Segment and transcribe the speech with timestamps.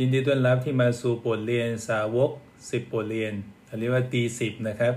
[0.00, 2.30] ยินดีต้อนรับที่มาสู่บทเรียนสาวก
[2.70, 3.32] สิบบทเรียน
[3.78, 4.94] เรียกว่าตีสิบนะครับ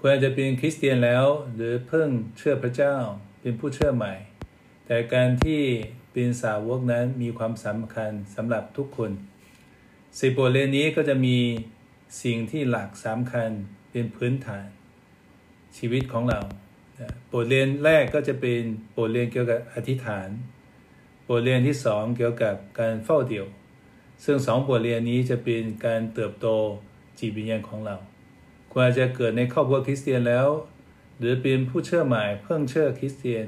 [0.00, 2.94] ควรจะเป็นคริสเตียนแล้วหรือเพิ่งเชื่อพระเจ้า
[3.40, 4.14] เป็นผู้เชื่อใหม่
[4.86, 5.62] แต่การที่
[6.12, 9.10] เป็นสาวกนั้นมีความสำคัญสำหรับทุกคน
[10.20, 11.38] สิบบทเรียนนี้ก็จะมี
[12.22, 13.50] สิ่งที่หลักสำคัญ
[13.90, 14.66] เป็นพื้นฐาน
[15.76, 16.40] ชีวิตของเรา
[17.32, 18.60] บทเรียนแรกก็จะเป็น
[18.96, 20.28] บทเรียนเกี่ยวกับอธิษฐาน
[21.28, 23.48] บทเรียนที่สองเกี่ยวกับการเฝ้าเดี่ยว
[24.24, 26.46] ซึ่งสองบทเรียนนี้จะเป็นการเติบโต
[27.18, 27.96] จิตวิญญาณของเรา
[28.72, 30.48] ควรจะเกิดในครอบครัวคริสเตียนแล้ว
[31.18, 33.46] หรือเป็นผู้เชื่อใหม่เพิ่งเชื่อคริสเตียน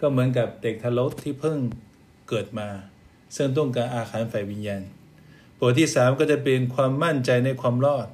[0.00, 1.58] ก็เหมือนกับเด็กทารกที่เพิ่ง
[2.28, 2.68] เกิดมา
[3.36, 4.82] ซึ่งต้องการอาหารฝ่ายวิญญาณ
[5.58, 8.08] บทที่สามก็จะเป็นความมั่นใจในความรอด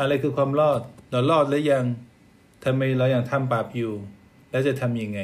[0.00, 1.84] อะไรคือความรอด เรารอดหรือยัง
[2.64, 3.92] ทำไมเรายัางทำบาปอยู่
[4.50, 5.20] แล้วจะทำยังไง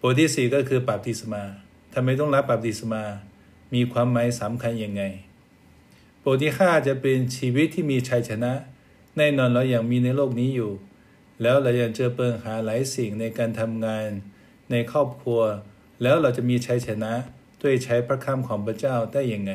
[0.00, 1.42] บทที่สี่ก็คือปาปติสมา
[1.94, 3.02] ทำไมต้องรับปาปติสมา
[3.74, 5.02] มีความหมายสำคัญยังไง
[6.20, 8.52] โบทที่ห้าจะเป็นชีวิตที่มีชัยชนะ
[9.16, 10.72] แน่นอนเราอย่างมีในโลกนี้อยู่
[11.42, 14.08] แล้วเรายังเจอเปิงหาหลายสิ่งในการทำงาน
[14.70, 15.40] ในครอบครัว
[16.02, 17.12] แล้วเราจะมีชัยชนะ
[17.62, 19.52] ด้วยใช้พระคำของพระเจ้าได้ยังไง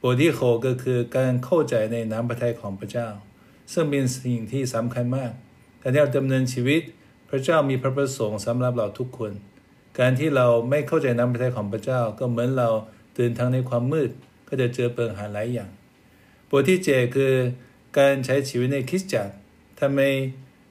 [0.00, 3.08] บทที่โคก็คือการเข้าใจในน้ำพระทัยของพระเจ้า
[3.72, 5.32] ซึ่งเป็นสิ่งที่สำคัญมาก
[5.82, 6.82] การที่เราดำเนินชีวิต
[7.28, 9.32] พระเจ้ามีพระประสงค์สำหรับเราทุกคน
[9.98, 12.68] การที่เราไม่เข้าใจน้ำพระทัยของพระเจ้าก็เหมือนเรา
[13.18, 14.10] ตื่นทางในความมืด
[14.48, 15.70] ก็จะเจอเปิงหาหลายอย่าง
[16.48, 17.34] บทที่เจคือ
[17.98, 19.34] การใช้ชีวิตในคริสตจักร
[19.80, 20.00] ทำไม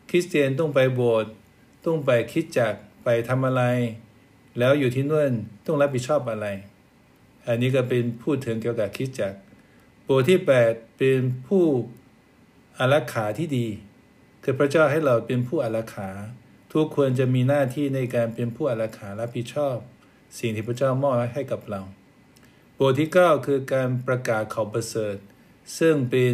[0.10, 1.32] คริสเตียนต้องไปโบสถ์
[1.86, 2.74] ต้องไปคิดจัก
[3.04, 3.64] ไปทำอะไร
[4.60, 5.34] แล้วอยู่ที่นู่น
[5.66, 6.48] ต้องรับผิดชอบอะไร
[7.48, 9.34] อันนี้ก็เป็นพูดถึงเกี่ยวกับคิดจัก
[10.06, 11.64] บทที่ 8 เป็นผู้
[12.80, 13.68] อารักขาที่ดี
[14.44, 16.10] คือพระเจ้าให้เราเป็นผู้อารักขา
[16.74, 19.76] ทุกคนจะมีหน้าที่ในการเป็นผู้อารักขารับผิดชอบ
[20.40, 21.82] สิ่งที่พระเจ้ามอบให้กับเรา
[22.82, 25.16] บทที่ 9 คือการประกาศข่าวประเสริฐ
[25.80, 26.34] ซึ่งเป็น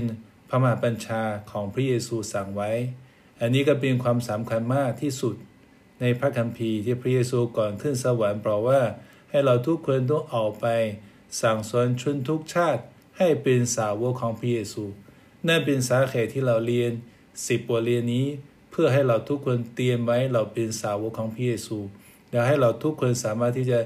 [0.49, 2.71] พระมหาบัญชาของพระเยซูสั่งไว้
[3.39, 5.35] อันนี้ก็เป็นความสำคัญมากที่สุด
[6.01, 8.81] ในพระคัมภีร์ที่พระเยซูก่อนขึ้นสวรรค์บอกว่า
[9.29, 10.67] ให้เราทุกคนต้องออกไป
[11.41, 12.81] สั่งสอนชนทุกชาติ
[13.17, 14.83] ให้เป็นสาวกของพระเยซู
[15.47, 16.91] นั่นเป็นสาเหตุที่เราเรียน
[17.47, 18.25] สิบบทเรียนนี้
[18.71, 21.77] เพื่อให้เราทุกคนเตรียมไว้เราเป็นสาวกของพระเยซู
[22.31, 23.79] และให้เราทุกคนสามารถที่จะ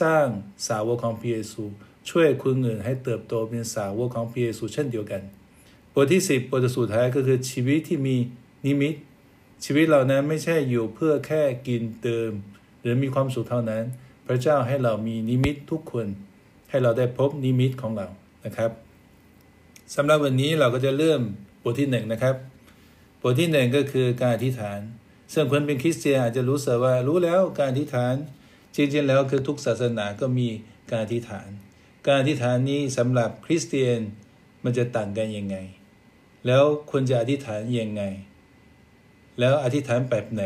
[0.00, 0.26] สร้าง
[0.68, 1.64] สาวกของพระเยซู
[2.10, 5.22] ช่วยคนอื่นให้เติบโตเป็นสาวกของพระเยซูเช่นเดียวกัน
[5.94, 8.16] บทที่สิบบทสุดท้ายก็คือชีวิตที่มี
[8.66, 8.94] นิมิต
[9.64, 12.30] ชีวิตเรานั้นไม่ใช่อยู่เพื่อแค่กินเติม
[12.80, 13.84] หรือมีความสุขเท่านั้น
[14.26, 16.06] พระเจ้าให้เรามีนิมิตทุกคน
[16.70, 18.06] ให้เราได้พบนิมิตของเรา
[18.44, 18.70] นะครับ
[19.94, 21.20] สำหรับวันนี้เราก็จะเริ่ม
[21.62, 22.34] บทที่หนึ่งนะครับ
[23.22, 24.80] บทที่หนึ่งก็คือการอธิษฐาน
[25.32, 28.14] ซึ่งคนเป็นคริสเตียนอาจจะรู้สึกว่ารู้แล้วการอธิษฐาน
[28.76, 30.48] จริงๆแล้วคือทุกศาสนาก็มี
[30.90, 31.48] การอธิษฐาน
[32.06, 34.00] การอธิษฐานนี้สำหรับคริสเตียน
[34.64, 35.56] มันจะต่างกันยังไง
[36.46, 38.02] แล้วควรจะอธิษฐานยังไง
[39.40, 40.44] แล้วอธิษฐานแบบไหน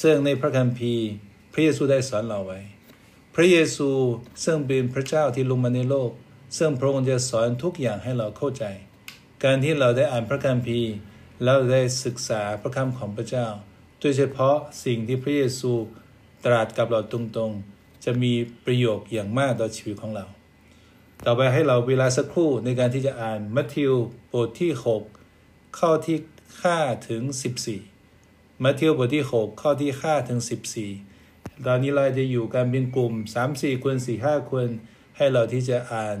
[0.00, 1.06] ซึ่งในพระคัมภีร์
[1.52, 2.60] พระเยซูได้สอนเราไว้
[3.34, 3.90] พระเยซู
[4.44, 6.10] ซึ่งเป็นพระเจ้าที่ลงมาในโลก
[6.58, 8.64] ซึ่งพระองค์จะสอนทุกอย่างให้เราเข้าใจ
[9.44, 10.92] การที่เราได้อ่านพระคัมภีร์
[11.44, 13.46] แล้วได้ศึกษาพระคำของพระเจ้า
[14.00, 15.72] โดยเฉพาะสิ่งที่พระเยซู
[16.44, 18.32] ตรัสกับเราตรงๆ จะมี
[18.64, 20.26] ประโยชน์อย่างมากต่อชีวิตของเรา
[21.26, 23.92] ต่อไปให้เราเวลาสักครู่ในการที่จะอ่านมัทธิว
[24.32, 24.70] บทที่
[25.24, 26.18] 6 ข้อที่
[26.62, 27.22] 5ถึง
[27.92, 30.40] 14 มัทธิวบทที่ 6 ข้อที่5ถึง
[31.02, 34.68] 14 ตอนนี้เราจะอยู่กันเป็นกลุ่มสามสี่คนสี่ห้าคน
[35.16, 36.18] ให้เราที่จะอ่าน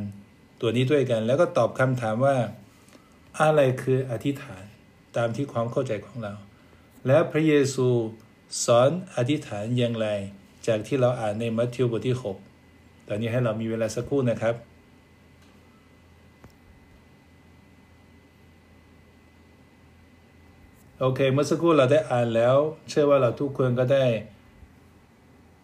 [0.60, 2.36] ตัวนี้ด้วยกัน แล้วก็ตอบคำถามว่า
[3.40, 4.64] อะไรคืออธิษฐาน
[5.16, 6.34] ตามที่ความเข้าใจของเรา
[7.06, 7.88] และพระเยซู
[8.64, 10.08] สอนอธิษฐานอย่างไร
[10.66, 12.16] จากที่เราอ่านในมัทธิวบทที่
[12.62, 14.54] 6 ตอนนี้ให้เรามีเวลาสักครู่นะครับ
[21.00, 22.56] โอเค เมื่อสักครู่เราได้อ่านแล้ว
[22.88, 24.04] เชื่อว่าเราทุกคนก็ได้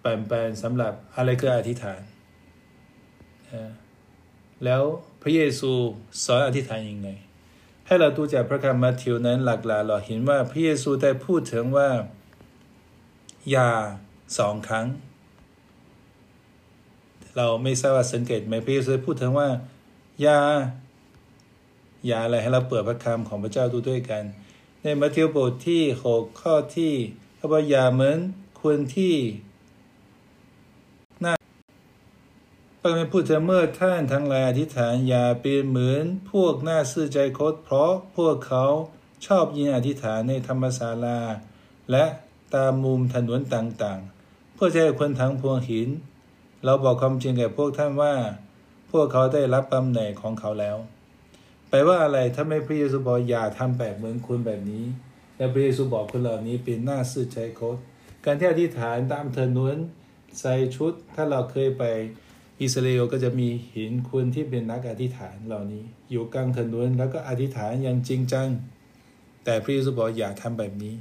[0.01, 2.01] แปลนสำหรับอะไรคืออธิษฐาน
[4.65, 4.83] แล้ว
[5.23, 5.71] พระเยซู
[6.25, 7.09] สอนอธิษฐานยังไง
[7.87, 11.89] ให้เราดูจากพระคำมัทธิวนั้นหลักๆเราเห็นว่าพระเยซูได้พูดถึงว่า
[13.51, 13.71] อย่า
[14.39, 14.87] สองครั้ง
[17.37, 19.49] เราไม่ทราบว่าสังเกตไหมพระเยซูพูดถึงว่า
[20.23, 20.39] อย่า
[22.07, 24.25] อย่าอะไรให้เราเปิดพระคำของพระเจ้าดูด้วยกัน
[24.87, 26.95] ในมัทธิวบทที่หกข้อที่
[27.37, 28.19] เขาบอกอย่าเหมือน
[28.63, 29.15] คนที่
[32.81, 38.65] พระคัมภีร์พูดถึงเมื่อท่านทั้งหลายอธิษฐานอย่าเป็นเหมือนพวกหน้าซื่อใจคดเพราะพวกเขา
[39.27, 41.21] ชอบยินอธิษฐานในธรรมศาลา
[41.91, 42.05] และ
[42.55, 45.89] ตามมุมถนนต่างๆ เพื่อจะให้คนทั้งพวงหิน
[46.65, 48.15] เราบอกความจริงแก่พวกท่านว่า
[48.91, 50.77] พวกเขาได้รับตำแหน่งของเขาแล้ว
[51.77, 54.85] ปลว่าอะไรถ้าไม่พระเยซูบอกอย่าทำแบบเหมือนคุณแบบนี้
[55.37, 57.77] แต่พระเยซูบอกคนเหล่านี้เป็นหน้าซื่อใจโคต
[58.25, 59.77] การที่อธิษฐานตามถนน
[60.41, 61.85] ใส่ชุด ถ้าเราเคยไป
[62.61, 68.49] อิสราเอลก็จะมีหินคนที่เป็นนักอธิษฐานเหล่านี้ อยู่กลางถนนแล้วก็อธิษฐานอย่างจริงจัง
[69.45, 70.95] แต่พระเยซูบอกอย่าทำแบบนี้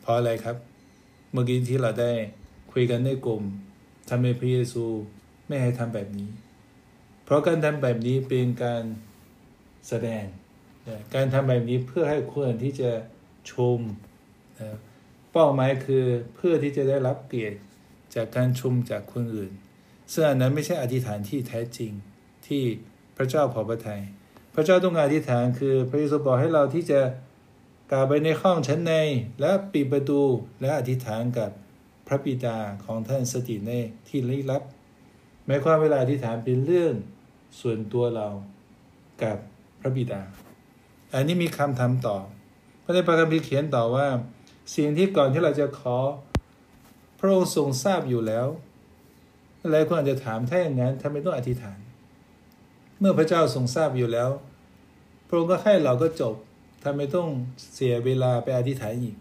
[0.00, 0.56] เพราะอะไรครับ
[1.32, 2.12] เมื่อกี้ที่เราได้
[2.72, 3.42] คุยกันในกลุ่ม
[4.08, 4.84] ทำไมพระเยซู
[5.46, 6.30] ไม่ให้ทำแบบนี้
[7.24, 8.82] เพราะการทำแบบนี้เป็นการ
[9.88, 10.24] แสดง
[11.14, 12.90] การทำแบบนี้เพื่อให้คนที่จะ
[13.52, 13.78] ชม
[15.32, 16.04] เป้าหมายคือ
[16.34, 17.58] เพื่อที่จะได้รับเกียรติ
[18.14, 19.50] จากการชมจากคนอื่น
[20.12, 21.92] ซึ่งอันนั้นไม่ใช่อธิษฐานที่แท้จริง
[22.46, 22.62] ที่
[23.16, 24.02] พระเจ้าพอพระทยัย
[24.54, 27.00] พระเจ้าต้องการอธิษฐานคือพระเยซูบอกให้เราที่จะ
[27.92, 28.92] กล่าวไปในห้องชั้นใน
[29.40, 30.22] และปิดประตู
[30.60, 31.50] และอธิษฐานกับ
[32.06, 33.70] พระบิดาของท่านสติใน
[34.08, 34.62] ที่ลี้ลับ
[35.46, 36.94] หมายความเวลาอธิษฐานเป็นเรื่อง
[37.60, 38.28] ส่วนตัวเรา
[39.22, 39.38] กับ
[39.80, 40.22] พระบิดา
[41.14, 42.16] อันนี้มีคำถามต่อ
[42.84, 44.06] พระในพระคัมภีร์เขียนต่อว่า
[44.74, 45.96] สิ่งที่ก่อนที่เราจะขอ
[47.18, 48.46] พระองค์ทรงทราบอยู่แล้ว
[49.72, 51.78] หลายคนอาจจะถามถ้าอย่างนั้นทำไมต้องอธิษฐาน
[52.98, 54.30] เมื่อพระเจ้าทรงทราบอยู่แล้ว
[55.26, 56.34] พระองค์ก็ให้เราก็จบ
[56.84, 57.28] ทำไมต้อง
[57.74, 59.16] เสียเวลาไปอธิษฐานอีก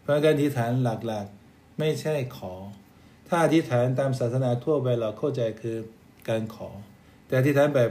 [0.00, 2.54] เพราะการอธิษฐานหลักๆ ไม่ใช่ขอ
[3.28, 5.76] ถ้าอธิษฐานตามศาสนาทั่วไปเราเข้าใจคือ
[6.28, 6.68] การขอ
[7.26, 7.90] แต่อธิษฐานแบบ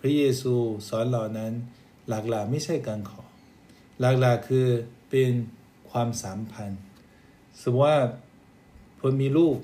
[0.00, 0.54] พระเยซู
[0.88, 1.52] สอนเรานั้น
[2.08, 3.22] หลักๆไม่ใช่การขอ
[4.00, 4.66] หลักๆคือ
[5.10, 5.30] เป็น
[5.90, 6.80] ความสัมพันธ์
[7.62, 7.98] สมมติว่า
[9.00, 9.56] ผมมีลูก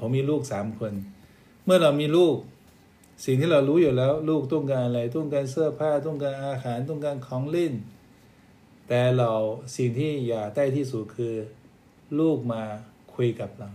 [0.00, 0.92] ผมมีลูกสามคน
[1.64, 2.36] เมื่อเรามีลูก
[3.24, 7.72] สิ่งที่เรารู้อยู่แล้ว ลูกต้องการอะไรต้องการเสื้อผ้าต้องการอาหารต้องการของเล่น
[8.88, 9.32] แต่เรา
[9.76, 11.34] สิ่งที่อยากได้ที่สุดคือ
[12.20, 12.62] ลูกมา
[13.14, 13.70] คุยกับเรา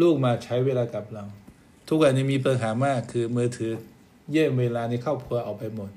[0.00, 1.24] ลูกมาใช้เวลากับเรา
[1.88, 3.72] ทุกวันนี้มีปัญหามากคือมือถือ
[4.30, 5.90] เยี่ยมเวลาในครอบครัวออกไปหมด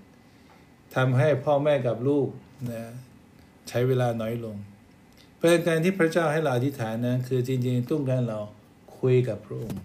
[0.95, 2.27] ทำให้พ่อแม่กับลูก
[2.71, 2.83] นะ
[3.69, 4.55] ใช้เวลาน้อยลง
[5.35, 8.39] เพราะการที่พระเจ้าให้เราอธิษฐานนั้นคือจริงๆต้องการเรา
[8.99, 9.81] คุยกับพระองค์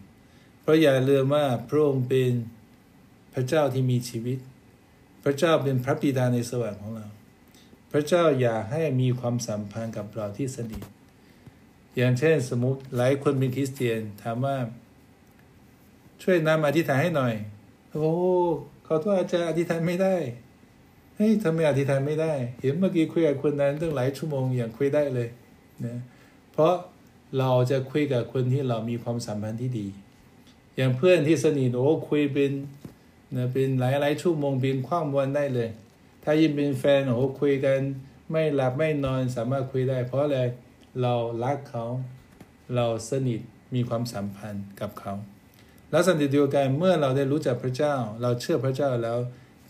[0.61, 2.33] เพราะอย่าลืมว่าพระองค์เป็น
[3.35, 4.39] พระเจ้าที่มีชีวิต
[5.25, 7.07] พระเจ้าเป็นพระบิดาในสวรรค์ของเรา
[7.93, 10.83] พระเจ้าอยากให้มีความสัมพันธ์กับเราที่สนิท
[11.97, 14.57] อย่างเช่นสมมติหลายคนเป็นคริสเตียนถามว่า
[16.23, 17.35] ช่วยนำอธิษฐานให้หน่อย
[17.99, 18.15] โอ้
[18.85, 20.17] เขาตัวอาจารย์อธิษฐานไม่ได้
[21.17, 25.29] เฮ้ยทำไมอธิษฐานไม่ได้ เห็นเมื่อกี้คุยกับคนนั้นตั้งหลายชั่วโมงอย่างคุยได้เลย
[25.85, 25.97] นะ
[26.53, 26.75] เพราะ
[27.39, 29.87] เราจะคุยกับคนที่เรามีความสัมพันธ์ที่ดี
[30.77, 32.51] อย่างเพื่อนที่สนิทโอ้คุยเป็น
[33.37, 35.69] นะเป็นหลายหลายชั่วโมงเป็นคว้างวันได้เลย
[36.25, 37.81] ถ้ายิ่งเป็นแฟนโอ้คุยกัน
[38.31, 40.39] ไม่หลับไม่นอนสามารถคุยได้ เพราะอะไร
[41.03, 41.15] เรา
[41.45, 41.85] รักเขา
[42.75, 43.41] เราสนิท
[43.75, 45.15] มีความสัมพันธ์กับเขา
[45.93, 49.19] ล้วสันติเดียวกันเมื่อเราได้รู้จักพระเจ้า เราเชื่อพระเจ้าแล้ว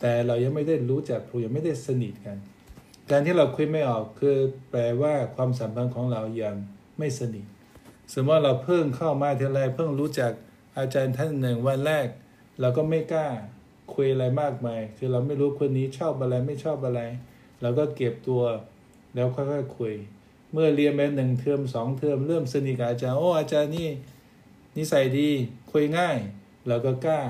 [0.00, 2.38] แต่เรายังไม่ได้รู้จักพระยังไม่ได้สนิทกัน
[3.10, 4.36] การที่เราคุยไม่ออกคือ
[4.70, 6.56] แปลว่าความสัมพันธ์ของเรายัง
[6.98, 7.44] ไม่สนิท
[8.12, 10.32] สมมติเราเพิ่งเข้ามาทีไรเพิ่งรู้จัก
[10.78, 12.06] อาจารย์ท่านหนึ่งวันแรก
[12.60, 13.28] เราก็ไม่กล้า
[13.94, 17.00] คุยอะไรมากมาย คือเราไม่รู้คนนี้ชอบอะไรไม่ชอบอะไร
[17.62, 18.42] เราก็เก็บตัว
[19.14, 19.94] แล้วค่อยๆคุย
[20.52, 23.88] เมื่อเรียนไปหนึ่งเทอมสองเทอมเริ่มสนิทกับอาจารย์โอ้อาจารย์นี่
[24.76, 25.30] นิสัยดี
[25.72, 26.18] คุยง่าย
[26.68, 27.20] เราก็กล้า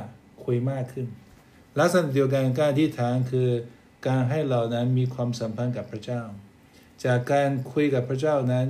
[0.45, 1.07] คุยมากขึ้น
[1.79, 3.49] ลักษณะเดียวกันการที่ฐานคือ
[4.09, 6.23] การให้เรานั้นมีความสัมพันธ์กับพระเจ้า
[7.05, 8.67] จากการคุยกับพระเจ้านั้น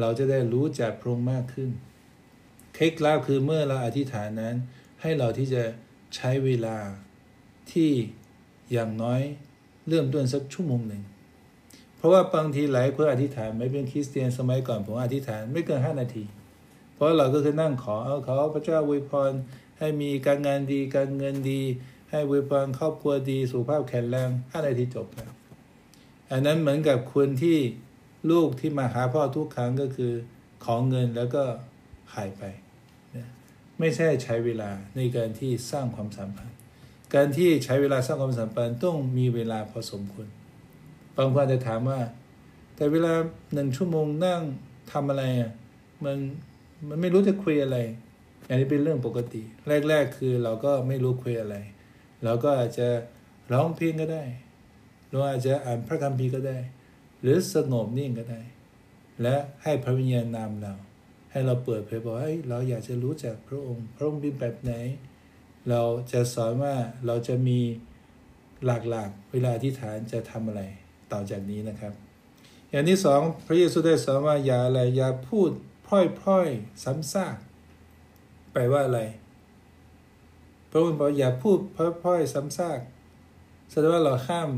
[0.00, 1.70] เราจะได้รู้จักพระองค์มากขึ้น
[2.74, 4.54] เคล็ดลับคือเมื่อเราอธิษฐานนั้น
[5.00, 5.62] ให้เราที่จะ
[6.16, 6.78] ใช้เวลา
[7.72, 7.90] ที่
[8.72, 9.20] อย่างน้อย
[9.88, 11.02] เริ่มต้นสักชั่วโมงหนึ่ง
[11.96, 16.24] เพราะว่าบางทีหลายคนอธิษฐานไม่เป็นคริสเตียนสมัยก่อนผมอธิษฐานไม่เกินห้านาที
[17.00, 19.32] เพราะเราก็คือนั่งขอเอาขอพระเจ้าอวยพร
[19.78, 21.62] ให้มีการงานดีการเงินดี
[22.10, 25.32] ให้วิพรครอบครัวดีสุขภาพแข็งแรงอะไรที่จบแล้ว
[26.30, 27.58] อันนั้นเหมือนกับคนที่
[28.30, 30.12] ลูกที่มาหาพ่อทุกครั้งก็คือ
[30.64, 31.42] ของเงินแล้วก็
[32.14, 32.42] หายไป
[33.78, 36.58] ไม่ใช่ใช้เวลาในการที่สร้างความสัมพันธ์
[37.14, 40.28] การที่ใช้เวลาสร้างความสัมพันธ์ต้องมีเวลาพอสมควร
[41.16, 42.00] บางคนจะถามว่า
[42.76, 43.14] แต่เวลา
[43.54, 44.42] หนึ่งชั่วโมงนั่ง
[44.92, 45.52] ทำอะไรอะ
[46.04, 46.18] มัน
[46.88, 47.78] มันไม่รู้จะคุยอะไร
[48.48, 49.42] อันนี้เป็นเรื่องปกติ
[49.88, 51.56] แรก ๆ คือเราก็ไม่รู้คุยอะไร
[52.24, 52.88] เราก็อาจจะ
[53.52, 54.24] ร้องเพลงก็ได้
[55.10, 56.58] เราอาจจะอ่านพระคัมภีร์ก็ได้
[57.20, 58.40] หรือสงบนิ่งก็ได้
[59.22, 60.74] และให้พระวิญญาณนำเรา
[61.30, 64.72] ให้เราเปิดเผยบอกให้เราอยากจะรู้จักพระองค์ พระองค์เป็นแบบไหน
[65.70, 65.82] เรา
[66.12, 66.74] จะสอนว่า
[67.06, 67.60] เราจะมี
[68.64, 70.62] หลักๆ เวลาที่ฐานจะทำอะไร
[71.12, 71.92] ต่อจากนี้นะครับ
[72.70, 75.50] อย่างที่สองพระเยซูได้สอนว่าอย่าอะไรอย่าพูด
[75.90, 75.92] พ
[76.28, 77.36] ร่อยๆซ้ำซาก
[78.52, 79.00] แปลว่าอะไร
[80.70, 82.80] พระองค์บอกอย่าพูดพร่อยๆซ้ำซาก
[83.70, 84.48] แสดงว่าเราข้าม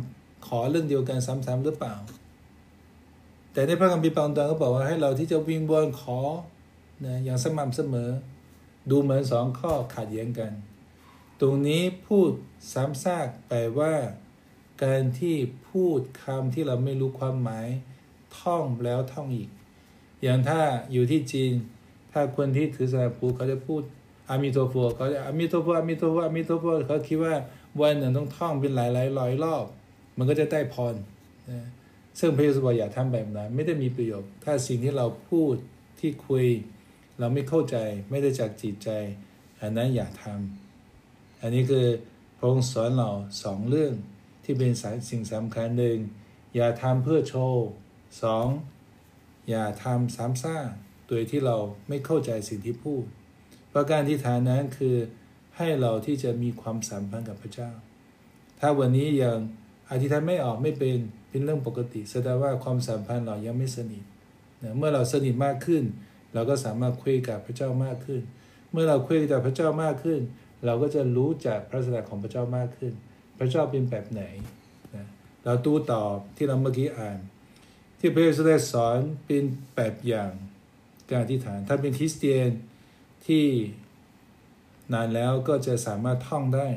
[0.47, 1.95] ขอเรื่องเดียวกันซ้ำๆหรือเปล่า
[3.53, 6.19] แต่ในพระคัมภีร์บางตอนก็บอกว่าให้เราที่จะวิงวอนขอ
[7.05, 8.11] นะอย่างสม่ำเสมอ
[8.91, 10.53] ดูเหมือนสองข้อขัดแย้งกัน
[11.41, 12.31] ตรงนี้พูด
[12.73, 13.95] ซ้ำซากแปลว่า
[14.85, 15.37] การที่
[15.69, 17.69] พูดคำที่เราไม่รู้ความหมาย
[18.39, 19.51] ท่องแล้วท่องอีก
[20.23, 20.61] อย่างถ้า
[20.93, 21.52] อยู่ที่จีน
[22.12, 23.83] ถ้าคนที่ถือศาสนาพุทธเขาจะพูด
[24.28, 27.35] 阿弥陀佛 เขาจะ 阿弥陀佛 阿弥陀佛 阿弥陀佛 เขาคิดว่า
[27.81, 29.64] วันหนึ่งต้องท่องเป็นหลายหลายร้อยรอบ
[30.19, 30.95] มันก็จะได้พร
[31.50, 31.69] นะ
[32.19, 35.55] ซึ่งพระเยซูบอกอย่าทำแบบนั้น ไม่ได้มีประโยชน์ ถ้าสิ่งที่เราพูด
[36.00, 36.47] ที่คุย
[37.19, 37.76] เราไม่เข้าใจ
[38.11, 38.88] ไม่ได้จากจิตใจ
[39.61, 41.87] อันนั้นอย่าทำอันนี้คือ
[42.38, 43.11] พระองค์สอนเรา
[43.43, 43.93] สองเรื่อง
[44.45, 45.99] ที่เป็นสายสิ่งสำคัญหนึ่ง
[46.55, 47.67] อย่าทำเพื่อโชว์
[48.23, 48.47] สอง
[49.49, 50.70] อย่าทำซ้ำซาก
[51.08, 51.56] โดยที่เรา
[51.88, 53.04] ไม่เข้าใจสิ่งที่พูด
[53.75, 54.96] ประการที่ฐานนั้นคือ
[55.56, 57.70] ให้เราที่จะมีความสัมพันธ์กับพระเจ้า
[58.61, 59.38] ถ้าวันนี้ยัง
[59.90, 64.04] อธิษฐานไม่ออกไม่เป็นเป็นเรื่องปกติ แสดงว่าความสัมพันธ์เรายังไม่สนิท
[64.78, 65.84] เมื่อเราสนิทมากขึ้น
[66.34, 68.22] เราก็สามารถคุยกับพระเจ้ามากขึ้น
[68.72, 70.20] เมื่อเราคุยกับพระเจ้ามากขึ้น
[70.66, 72.92] เราก็จะรู้จักพระสักของพระเจ้ามากขึ้น
[73.38, 74.22] พระเจ้าเป็นแบบไหน
[74.94, 75.06] นะ
[75.44, 77.18] เราตู้ตอบที่เราเมื่อกี้อ่าน
[78.04, 79.44] ที่พระเยซูได้สอนเป็น
[79.75, 80.32] แบบอย่าง
[81.11, 82.50] การอธิษฐาน ถ้าเป็นคริสเตียน
[83.26, 83.47] ที่
[84.92, 86.68] นานแล้วก็จะสามารถท่องได้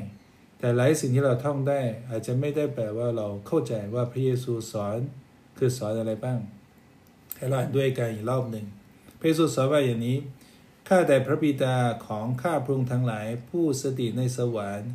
[0.58, 4.98] แต่หลายสิ่งที่เราท่องได้ อาจจะไม่ได้แปลว่าเราเข้าใจว่าพระเยซูสอน
[5.58, 6.38] คือสอนอะไรบ้าง
[7.36, 8.66] ให้เราด้วยกันอีกรอบหนึ่ง
[9.18, 10.16] พระเยซูสอนว่าอย่างนี้
[10.88, 14.90] ข้าแต่พระบิดาของข้าพระองค์ทั้งหลายผู้สถิตในสวรรค์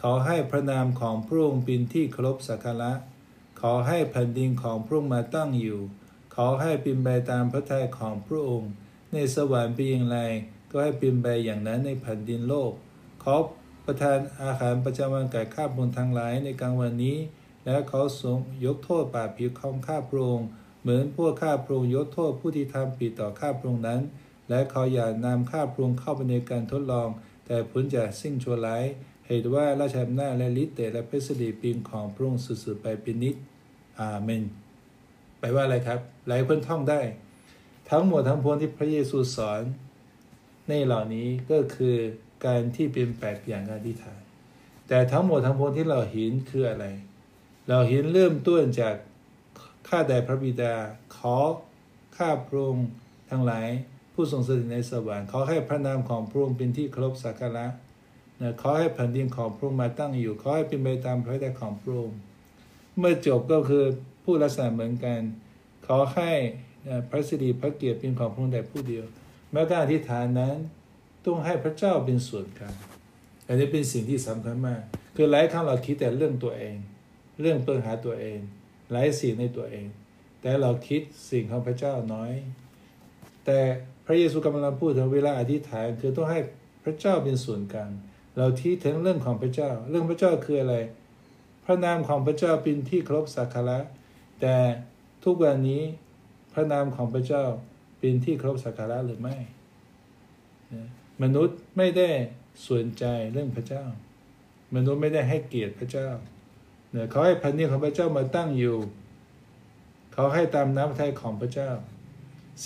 [0.00, 2.92] ขอให้พระนามของพระองค์เป็นที่เคารพสักการะ
[3.72, 5.80] อให้แผ่นดินของพระองค์มาตั้งอยู่
[6.34, 8.70] ขอให้เป็นไปตามพระทัยของพระองค์
[9.12, 10.18] ในสวรรค์เป็นอย่างไร
[10.70, 12.72] ก็ให้เป็นไปอย่างนั้นในแผ่นดินโลก
[13.22, 13.34] ขอ
[13.86, 17.16] ประทานอาหารประจำวันแก่ข้าพงทางหลายในกลางวันนี้
[17.64, 20.48] และเขาทรงยกโทษบาปผิดของข้าพระองค์
[20.82, 24.00] เหมือนพวกข้าพระองค์ยกโทษผู้ที่ทำผิดต่อข้าพระองค์นั้น
[24.48, 27.08] และเขาอย่านำข้าพระองค์เข้าไปในการทดลอง
[27.46, 28.84] แต่ผลจะสิ้นชั่วร้าย
[29.26, 33.34] เหตุว่าราชอำนาจและฤทธิ์เดชและพระสิริปินของพระองค์สุดๆไปเป็นนิจ
[34.00, 34.42] อาเมน
[35.38, 37.00] แปลว่าอะไรครับ หลายคนท่องได้
[37.90, 39.62] ทั้งหมดทั้งพวงที่พระเยซูสอน
[40.68, 41.96] ในเหล่านี้ก็คือ
[42.44, 44.20] การที่เป็นแบบอย่างการอธิษฐาน
[44.88, 46.86] แต่ทั้งหมดทั้งปวงที่เราเห็นคืออะไร
[47.68, 48.94] เราเห็นเริ่มต้นจาก
[49.88, 50.74] ข้าแต่พระบิดา
[51.16, 51.36] ขอ
[52.16, 52.88] ข้าพระองค์
[53.30, 53.66] ทั้งหลาย
[54.12, 57.66] ผู้ทรงสถิตในสวรรค์ขอให้พระนามของพระองค์เป็นที่เคารพสักการะ
[58.40, 62.18] นะขอให้แผ่นดินของพระองค์มาตั้งอยู่ ขอให้เป็นไปตามพระทัยของพระองค์
[62.98, 63.84] เมื่อจบก็คือ
[64.24, 65.20] ผู้ลักษณะเหมือนกัน
[65.86, 66.32] ขอให้
[67.10, 69.04] พระสิริพระเกียรติเป็นของพระองค์แต่ผู้เดียว
[69.52, 70.56] แม้การอธิษฐานนั้น
[71.24, 72.76] ต้องให้พระเจ้าเป็นส่วนกลาง
[73.46, 74.82] อันนี้เป็นสิ่งที่สำคัญมาก
[75.16, 76.76] คือหลายครั้งเราคิดแต่เรื่องตัวเอง
[77.40, 78.38] เรื่องปัญหาตัวเอง
[78.92, 79.86] หลายสิ่งในตัวเอง
[80.40, 82.32] แต่เราคิดสิ่งของพระเจ้าน้อย
[83.44, 83.60] แต่
[84.06, 86.40] พระเยซูกำลังพูดถึงเวลาอธิษฐานคือต้องให้
[86.84, 87.90] พระเจ้าเป็นส่วนกลาง
[88.36, 90.76] เราที่ถึงเรื่องของพระเจ้า เรื่องพระเจ้าคืออะไร
[91.64, 93.78] พระนามของพระเจ้าเป็นที่ครบสักการะ
[94.40, 94.56] แต่
[95.24, 95.82] ทุกวันนี้
[96.52, 97.44] พระนามของพระเจ้า
[97.98, 99.36] เป็นที่เคารพสักการะหรือไม่
[101.22, 102.10] มนุษย์ไม่ได้
[102.68, 103.84] สนใจเรื่องพระเจ้า
[104.74, 106.08] มนุษย์ไม่ได้ให้เกียรติพระเจ้า
[106.92, 108.76] เนี่ยเขาให้พันนี้ของพระเจ้ามาตั้งอยู่
[110.12, 111.70] เขาให้ตามน้ำพระทัยของพระเจ้า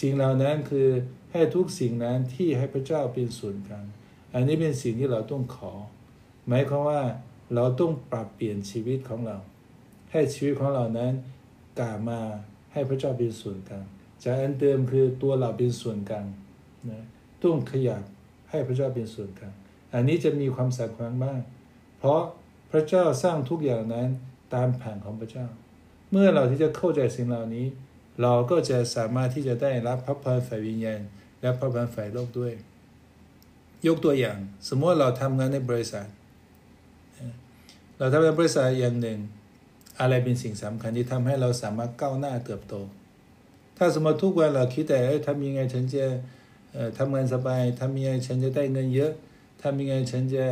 [0.00, 0.88] สิ่งเหล่านั้นคือ
[1.32, 3.86] ให้ทุกสิ่งนั้นที่ให้พระเจ้าเป็นส่วนกลาง
[4.34, 5.72] อันนี้เป็นสิ่งที่เราต้องขอ
[6.48, 7.02] หมายความว่า
[7.54, 9.36] เราต้องปรับเปลี่ยนชีวิตของเรา
[10.12, 11.12] ให้ชีวิตของเรานั้น
[11.78, 12.20] กล่ามา
[12.72, 13.86] ให้พระเจ้าเป็นส่วนกลาง
[14.22, 16.26] จากอันเดิมคือตัวเราเป็นส่วนกลาง
[16.90, 17.04] นะ
[17.42, 18.02] ต้องขยับ
[18.50, 19.54] ให้พระเจ้าเป็นส่วนกลาง
[19.94, 21.40] อันนี้จะมีความสำคัญมาก
[21.98, 22.22] เพราะ
[22.70, 24.08] พระเจ้าสร้างทุกอย่างนั้น
[24.54, 25.46] ตามแผนของพระเจ้า
[26.10, 27.66] เมื่อเราที่จะเข้าใจสิ่งเหล่านี้
[28.22, 31.00] เราก็จะสามารถที่จะได้รับพระพรฝ่ายวิญญาณ
[31.40, 32.52] และพระพรฝ่ายโลกด้วย
[33.86, 34.38] ยกตัวอย่าง
[34.68, 36.06] สมมติเราทำงานในบริษัท
[37.98, 39.18] เราทำในบริษัทอย่างหนึ่ง
[40.00, 42.74] อะไรเป็นสิ่งสำคัญที่ทำให้เราสามารถก้าวหน้าเติบโต
[43.76, 46.04] ถ้าสมมติทุกวันเราคิดแต่ทำยังไงฉันจะ
[46.98, 49.12] ทำงานสบายทำยังไงฉันจะได้เงินเยอะ
[49.62, 50.44] ทำยังไงฉันจะ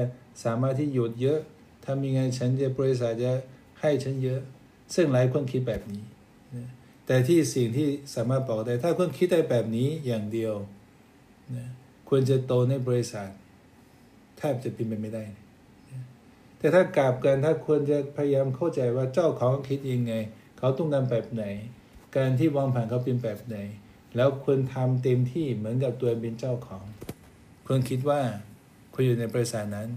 [0.45, 1.38] สามารถที่หยุดเยอะ
[1.87, 3.33] ทำยังไงฉันจะบริษัทจะ
[3.81, 4.41] ให้ฉันเยอะ
[4.95, 6.03] ซึ่งหลายคนคิดแบบนี้
[7.07, 10.55] แต่ที่สิ่งที่สามารถบอกได้ ถ้าคนคิดได้แบบนี้อย่างเดียว
[12.09, 13.29] ควรจะโตในบริษัท
[14.38, 15.25] แทบจะเป็นไปไม่ได้
[16.66, 20.14] แต่ถ้ากราบกันถ้าควรจะพยายามเข้าใจว่าเจ้าของคิดยังไง
[20.58, 21.44] เขาต้องการแบบไหน
[22.16, 23.56] การที่วางแผนเขาเป็นแบบไหน
[24.16, 26.85] แล้วควรทำเต็มที่เหมือนกับตัวเป็นเจ้าของ
[27.66, 28.20] ควรคิดว่า
[28.94, 29.88] คุณอยู่ในบริษัทนั้น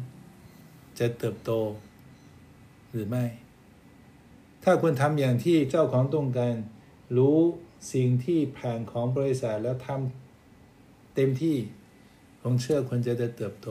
[1.00, 1.52] จะเติบโต
[2.92, 3.26] หรือไม่
[4.64, 6.56] ถ้าคุณทำอย่างที่เจ้าของต้องการ
[7.18, 7.38] รู้
[7.94, 11.58] สิ่งที่ผ่านของบริษัทแล้วทำเต็มที่
[12.42, 13.70] ผมเชื่อคุณจะได้เติบโต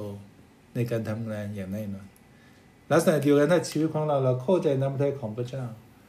[0.75, 2.09] ในการทำงานอย่างแน่นอน
[2.93, 5.65] ลักษณะเดียวกันถ้าชีวิตของเราเราเข้าใจน้ำพระทัยของพระเจ้า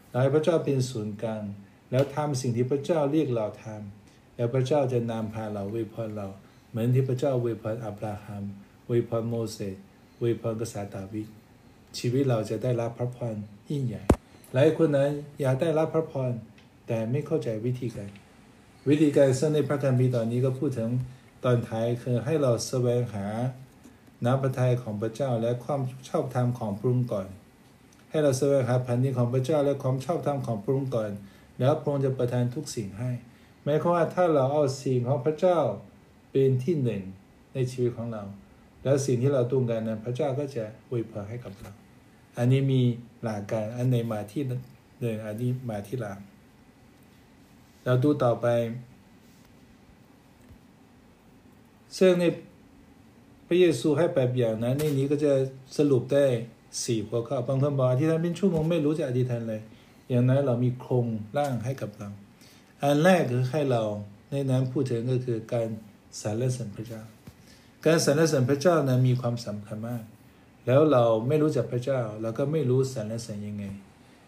[0.10, 1.44] เราให้พระเจ้าเป็นศูนย์กลาง
[1.92, 6.28] แล้วทำสิ่งที่พระเจ้าเรียกเราทำแล้วพระเจ้าจะนำพาเราเวยพรเรา
[6.70, 8.44] เหมือนที่พระเจ้าเวยพรอับราฮัม
[8.88, 9.76] เวยพรโมเสส
[10.20, 11.28] เวยพรกษัตริย์ดาวิด
[11.98, 13.36] ชีวิตเราจะได้รับพระพร
[13.70, 14.04] ยิ่งใหญ่
[14.54, 16.32] หลายคนนั้นอยากได้รับพระพร
[16.88, 18.10] แต่ไม่เข้าใจวิธีการ
[18.90, 20.92] วิธีการซึ่งในพระคัมภีร์ตอนนี้ก็พูดถึง
[21.44, 23.26] ตอนท้ายคือให้เราแสวงหา
[24.26, 27.28] น้ำพระทัยของพระเจ้าและความชอบธรรมของพระองค์ก่อน
[28.10, 31.12] ให้เราแสวงหาแผ่นดินของพระเจ้าและความชอบธรรมของพระองค์ก่อน
[31.60, 33.12] แล้วพระองค์จะประทานทุกสิ่งให้
[33.64, 35.60] หมายความว่าถ้าเราเอาสิ่งของพระเจ้า
[36.32, 37.04] เป็นที่หนึ่ง
[37.54, 38.24] ในชีวิตของเรา
[38.84, 41.72] แล้วสิ่งที่เราต้องการนั้นพระเจ้าก็จะอวยพรให้กับเรา
[42.38, 42.82] อันนี้มี
[43.24, 46.20] หลักการอันในมาที่หนึ่งอันนี้มาที่หลัง
[47.84, 48.48] เราดูต่อไป
[51.98, 52.26] ซึ่งใน
[53.52, 55.32] พระเยซูให้แบบอย่างนั้นในนี้ก็จะ
[55.78, 56.26] สรุปได้
[56.84, 59.62] สี่หัวข้อบางคนบอกอธิษฐานเป็นชั่วโมงไม่รู้จะอธิษฐานเลย
[60.10, 61.06] อย่างนั้นเรามีโครง
[61.38, 62.10] ร่างให้กับเรา
[62.82, 63.84] อันแรกคือให้เรา
[64.32, 65.68] ในนั้นพูดถึงก็คือการ
[66.22, 67.02] สรรเสริญพระเจ้า
[67.86, 70.04] การสรรเสริญพระเจ้านั้นมีความสำคัญมาก
[70.66, 73.66] แล้วเราไม่รู้จักพระเจ้า เราก็ไม่รู้สรรเสริญยังไง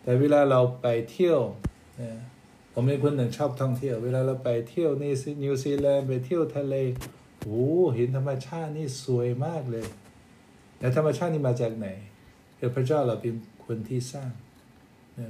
[0.03, 1.39] แต่เวลาเราไปเที่ยว
[2.73, 5.03] ผมเป็นคนหนึ่งชอบท่องเที่ยว เวลาเราไปเที่ยวใน
[5.43, 6.75] นิวซีแลนด์ไปเที่ยวทะเล
[7.43, 9.87] โอ้เห็นธรรมชาตินี่สวยมากเลย
[10.79, 11.87] แล้วธรรมชาตินี่มาจากไหน
[12.57, 13.33] คือพระเจ้าเราเป็น
[13.65, 14.31] คนที่สร้าง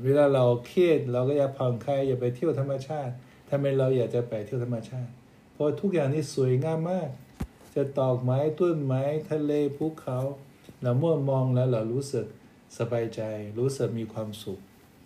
[0.06, 3.14] เวลาเราเครียดเราก็อยากผ่อนคลายอยากไปเที่ยวธรรมชาติ
[3.50, 5.12] ทำไมเราอยากจะไปเที่ยวธรรมชาติ
[5.54, 7.10] เพราะทุกอย่างนี่สวยงามมาก
[7.76, 10.18] จะตอกไม้ต้นไม้ทะเลภูเขา
[10.82, 12.26] เราเมื่อมองแล้วเรารู้สึก
[12.78, 13.22] สบายใจ
[13.60, 14.60] รู้สึกมีความสุข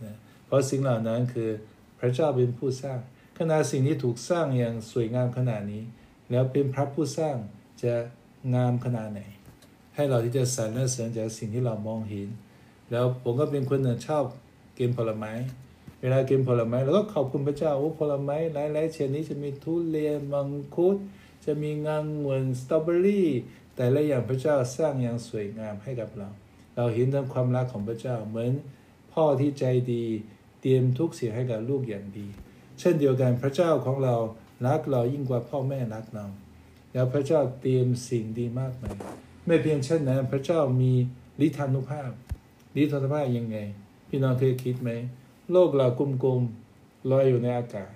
[0.04, 0.16] นะ
[0.46, 1.50] เพราะสิ่งเหล่านั้นคือ
[2.00, 3.00] พระเจ้าเป็นผู้สร้าง
[3.40, 5.84] ขณะสิ่งที่ถูกสร้างอย่างสวยงามขนาดนี้
[6.32, 7.36] แล้วเป็นพระผู้สร้าง
[7.84, 7.94] จะ
[8.56, 9.22] งามขนาดไหน
[9.96, 12.30] ให้เราที่จะสรรเสริญจากสิ่งที่เรามองเห็น
[12.92, 14.24] แล้วผมก็เป็นคนหนึ่งชอบ
[14.80, 15.32] กินผลไม้
[16.02, 20.98] เวลากินผลไม้เราก็ขอบคุณพระเจ้าโอ้ผลไม้หลายๆชนิดจะมีทุเรียนมังคุด
[21.46, 23.28] จะมีงางงวนสตรอเบอรี่
[23.76, 26.30] แต่ละอย่างพระเจ้าสร้างอย่างสวยงามให้กับเรา
[26.76, 28.52] เราเห็นถึงความรักของพระเจ้าเหมือน
[29.14, 30.06] พ่อที่ใจดี
[30.62, 32.28] เตรียมทุกสิ่งให้กับลูกอย่างดี
[32.80, 34.16] เช่นเดียวกันพระเจ้าของเรา
[34.66, 36.26] รักเรายิ่งกว่าพ่อแม่รักเรา
[36.94, 38.96] แล้วพระเจ้าเตรียมสิ่งดีมากมาย
[39.46, 40.94] ไม่เพียงเช่นนั้น พระเจ้ามี
[41.42, 42.12] ลิทานุภาพ
[42.76, 43.58] ลิทานุภาพยังไง
[44.10, 44.90] พี่น้องเคยคิดไหม
[45.52, 45.88] โลกเรา
[46.24, 47.92] กลมๆลอยอยู่ในอากาศ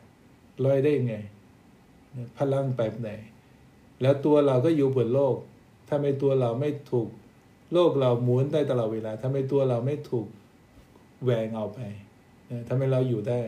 [0.65, 1.15] ลอยได้ยังไง
[2.38, 3.10] พลังแบบไหน
[4.02, 5.36] แล้วตัวเราก็อยู่บนโลก
[5.88, 7.10] ถ้าไม่ตัวเราไม่ถูก
[7.74, 10.28] โลกเราหมุนได้ตลอดเวลาถ้าไม่ตัวเราไม่ถูก
[11.24, 11.80] แหวงเอาไป
[12.67, 13.41] ทำไมเราอยู่ได้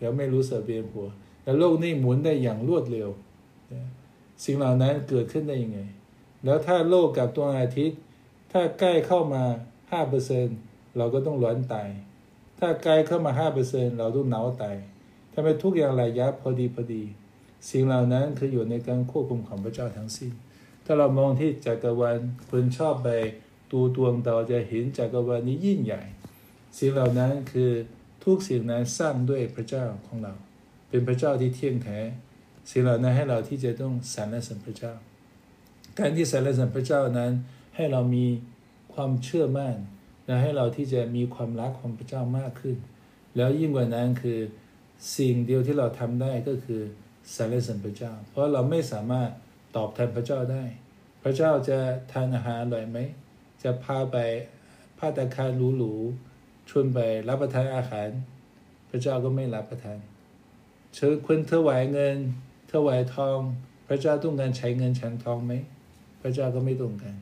[0.00, 1.08] แล้วไม่รู้เสึกเบียนหัว
[1.44, 3.08] แต่โลกนี้หมุนได้อย่างรวดเร็ว
[4.44, 5.80] สิ่งเหล่านั้นเกิดขึ้นได้ยังไง
[6.44, 7.98] แล้วถ้าโลกกับตัวอาทิตย์
[8.52, 9.42] ถ้าใกล้เข้ามา
[9.92, 10.46] ห้าเปอร์เซน
[10.96, 11.88] เราก็ต้องร้อนตาย
[12.58, 14.76] ถ้าใกล้เข้ามาห้าเปอร์เซนเราต้องหนาวตาย
[15.32, 17.02] ทำไมทุกอย่างระยะพอดีพอดี
[17.70, 20.32] สิ่งเหล่านั้นคืออยู่ในการควบคุมของพระเจ้าทั้งสิ้น
[20.84, 22.16] ถ้าเรามองที่จักรวาล
[22.50, 23.08] คนชอบไป
[23.70, 26.02] ตูดวงดาวจะเห็นจักรวาลนี้ยิ่งใหญ่
[26.78, 27.70] สิ่งเหล่านั้นคือ
[28.24, 30.34] ทุกสิ่งนั้นสร้างด้วยพระเจ้าของเรา
[30.94, 31.98] เป็นพระเจ้าที่เที่ยงแท้
[32.70, 34.92] สิ่งเหล่านั้นให้เราที่จะต้องสรรเสริญพระเจ้า
[35.98, 37.32] การที่สรรเสริญพระเจ้านั้น
[37.76, 38.26] ให้เรามี
[38.94, 39.74] ความเชื่อมั่น
[40.26, 42.76] และให้เราที่จะมีความรักของพระเจ้ามากขึ้น
[43.36, 44.38] แล้วยิ่งกว่านั้นคือ
[45.16, 46.82] สิ่งเดียวที่เราทำได้ก็คือ
[47.36, 49.30] สรรเสริญพระเจ้า เพราะเราไม่สามารถ
[49.76, 50.64] ตอบแทนพระเจ้าได้
[51.22, 51.78] พระเจ้าจะ
[52.12, 52.98] ทานอาหารอร่อยไหม
[53.62, 54.16] จะพาไป
[54.98, 58.08] พาตาคารหรูๆชวนไปรับประทานอาหาร
[58.90, 60.00] พระเจ้าก็ไม่รับประทาน
[60.94, 62.16] เชิญคุณถวายเงิน
[62.72, 63.38] ถวายทอง
[63.86, 65.52] พระเจ้าต้องการใช้เงินฉันทองไหม
[66.22, 67.18] พระเจ้าก็ไม่ต้องการ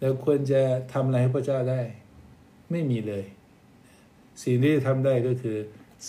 [0.00, 1.82] แล้วควรจะทำอะไรให้พระเจ้าได้
[2.70, 3.24] ไม่มีเลย
[4.42, 5.56] สิ่งที่ทำได้ก็คือ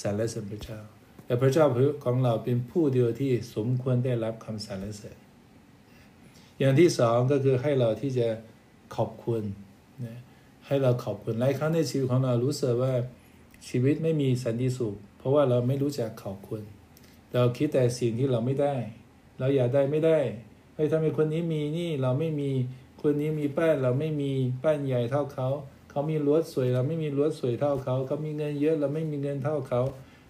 [0.01, 0.79] สรรเสริญพระเจ้า
[1.25, 1.65] แต่พระเจ้า
[2.03, 5.17] ของเราเป็นผู้เดียวที่สมควรได้รับคำสรรเสริญ
[6.59, 8.27] อย่างที่สองก็คือให้เราที่จะ
[8.95, 9.43] ขอบคุณ
[10.05, 10.19] นะ
[10.67, 12.93] ให้เราขอบคุณหลายครั้งในชีวิตของเรารู้สึกว่า
[13.67, 16.63] ชีวิตไม่มีสันติสุข เพราะว่าเราไม่รู้จักขอบคุณ
[17.33, 18.75] เราคิดแต่สิ่งที่เราไม่ได้
[19.39, 20.19] เราอยากได้ไม่ได้
[20.75, 22.51] ไอ้ยทำไมคนนี้มีนี่เราไม่มี
[23.01, 25.49] คนนี้มีแป้นเราไม่มีแป้นใหญ่เท่าเขา
[25.89, 29.81] เขามีรถสวยเราไม่มีรถสวยเท่าเขาเขามีเงินเยอะเราไม่มีเงินเท่าเขา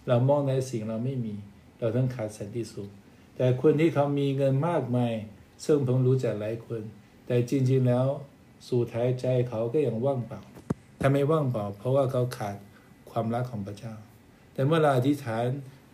[0.07, 1.35] เรามองในสิ่งเราไม่มี
[1.79, 2.89] เราต้องขาดสันติสุข
[3.35, 5.13] แต่คนที่เขามีเงินมากมาย
[5.65, 6.81] ซึ่งผมรู้จักหลายคน
[7.25, 8.05] แต่จริง ๆแล้ว
[8.67, 10.41] สู่ท้ายใจเขาก็ยังว่างเปล่า
[10.99, 12.55] ถ้าไมว่างเปล่า เพราะว่าเขาขาด
[13.11, 13.93] ความรักของพระเจ้า
[14.53, 15.45] แต่เมื่อเราอธิษฐาน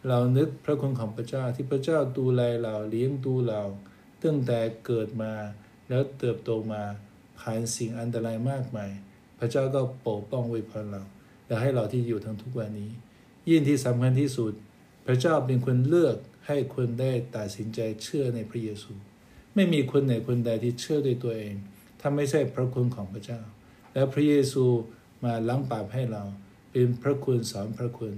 [0.08, 3.62] เรานึกพระคุณของพระเจ้าที่พระเจ้าดูแลเราเลี้ยงดูเรา
[4.24, 5.34] ตั้งแต่เกิดมา
[5.89, 6.84] แล้วเติบโตมา
[7.39, 8.91] ผ่านสิ่งอันตรายมากมาย
[9.39, 11.04] พระเจ้าก็ปกป้องไว้พรเรา
[11.48, 12.91] และให้เราที่อยู่ทั้งทุกวันนี้
[13.50, 14.54] ยิ่งที่สำคัญที่สุด
[15.06, 16.17] พระเจ้าเป็นคนเลือก
[16.48, 18.91] ให้คนได้ตัดสินใจเชื่อในพระเยซู
[19.56, 21.56] ไม่มีคนไหนคนใดที่เชื่อด้วยตัวเอง
[22.00, 23.41] ถ้าไม่ใช่พระคุณของพระเจ้า
[23.93, 24.65] และพระเยซู
[25.24, 26.24] มาล้างบาปให้เรา
[26.72, 28.13] เป็นพระคุณสอนพระคุณ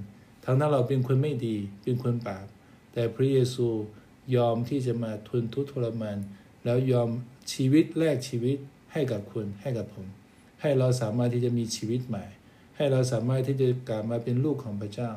[0.51, 2.45] ทั้งนั้นเราเป็นคนไม่ดีเป็นคนบาป
[2.93, 3.67] แต่พระเยซู
[4.35, 6.17] ยอมที่จะมาทนทุกข์ทรมาน
[6.63, 7.09] แล้วยอม
[7.53, 8.57] ชีวิตแลกชีวิต
[8.91, 10.07] ให้กับคุณให้กับผม
[10.61, 12.25] ให้เราสามารถที่จะมีชีวิตใหม่
[12.75, 15.11] ให้เราสามารถที่จะกลับมาเป็นลูกของพระเจ้า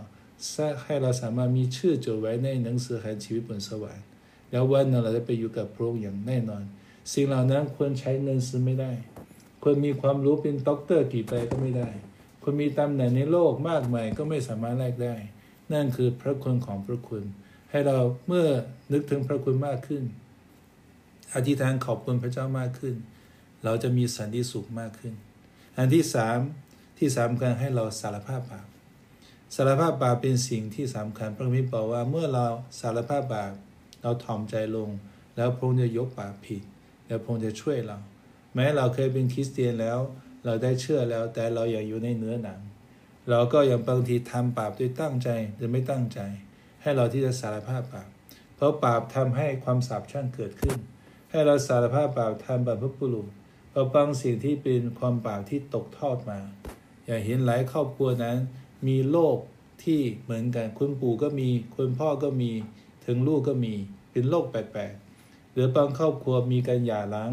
[0.84, 4.04] ให้เราสามารถมีชื่อจดไว้ในหนังสือแห่งชีวิตบนสวรรค์
[4.50, 6.64] แล้ววันนั้นเราจะไปอยู่กับพระองค์อย่างแน่นอน
[7.12, 8.92] สิ่งเหล่านั้นควรใช้เงินซื้อไม่ได้
[9.62, 11.88] ควรมีความรู้เป็นด็อกเตอร์กี่ไปก็ไม่ได้
[12.42, 15.14] ควรมีตำแหน่งในโลกมากมายก็ไม่สามารถแลกได้
[15.72, 17.24] นั่นคือพระคุณของพระคุณ
[17.70, 18.46] ให้เราเมื่อ
[18.92, 20.02] นึกถึงพระคุณมากขึ้น
[21.34, 22.94] อธิษฐานขอบคุณพระเจ้ามากขึ้น
[23.64, 25.14] เราจะมีสันติสุขมากขึ้น
[25.76, 26.38] อันที่สาม
[26.98, 28.66] ที่สำคัญให้เราสารภาพบาป
[29.54, 32.46] สารภาพบาปเป็นสิ่งที่สำคัญพระมิตรบอกว่าเมื่อเรา
[32.80, 33.52] สารภาพบาป
[34.02, 34.90] เราถ่อมใจลง
[35.36, 36.62] แล้วพระองค์จะยกบาปผิด
[37.06, 37.98] แล้วพระองค์จะช่วยเรา
[38.54, 39.98] แม้เราเคยเป็นคริสเตียนแล้ว
[40.44, 42.60] เราได้เชื่อแล้ว แต่เรายังอยู่ในเนื้อหนัง
[43.30, 46.20] เราก็ยังบางทีทำบาปด้วยตั้งใจหรือไม่ตั้งใจ
[46.82, 48.08] ให้เราที่จะสารภาพบาป
[48.56, 50.78] เพราะบาปทำให้ความสาปชั่งเกิดขึ้น
[51.30, 53.28] ให้เราสารภาพบาปทำบาปพระปุรุษ
[53.72, 56.40] เราบางสิ่งที่เป็นความบาปที่ตกทอดมา
[57.06, 58.36] อย่างเห็นหลายครอบครัวนั้น
[58.86, 59.36] มีโรค
[59.84, 62.50] ที่เหมือนกันคุณปู่ก็มีคุณพ่อก็มี
[63.06, 63.74] ถึงลูกก็มี
[64.10, 67.32] เป็นโรคแปลกๆหรือบางครอบครัวมีการหย่าร้าง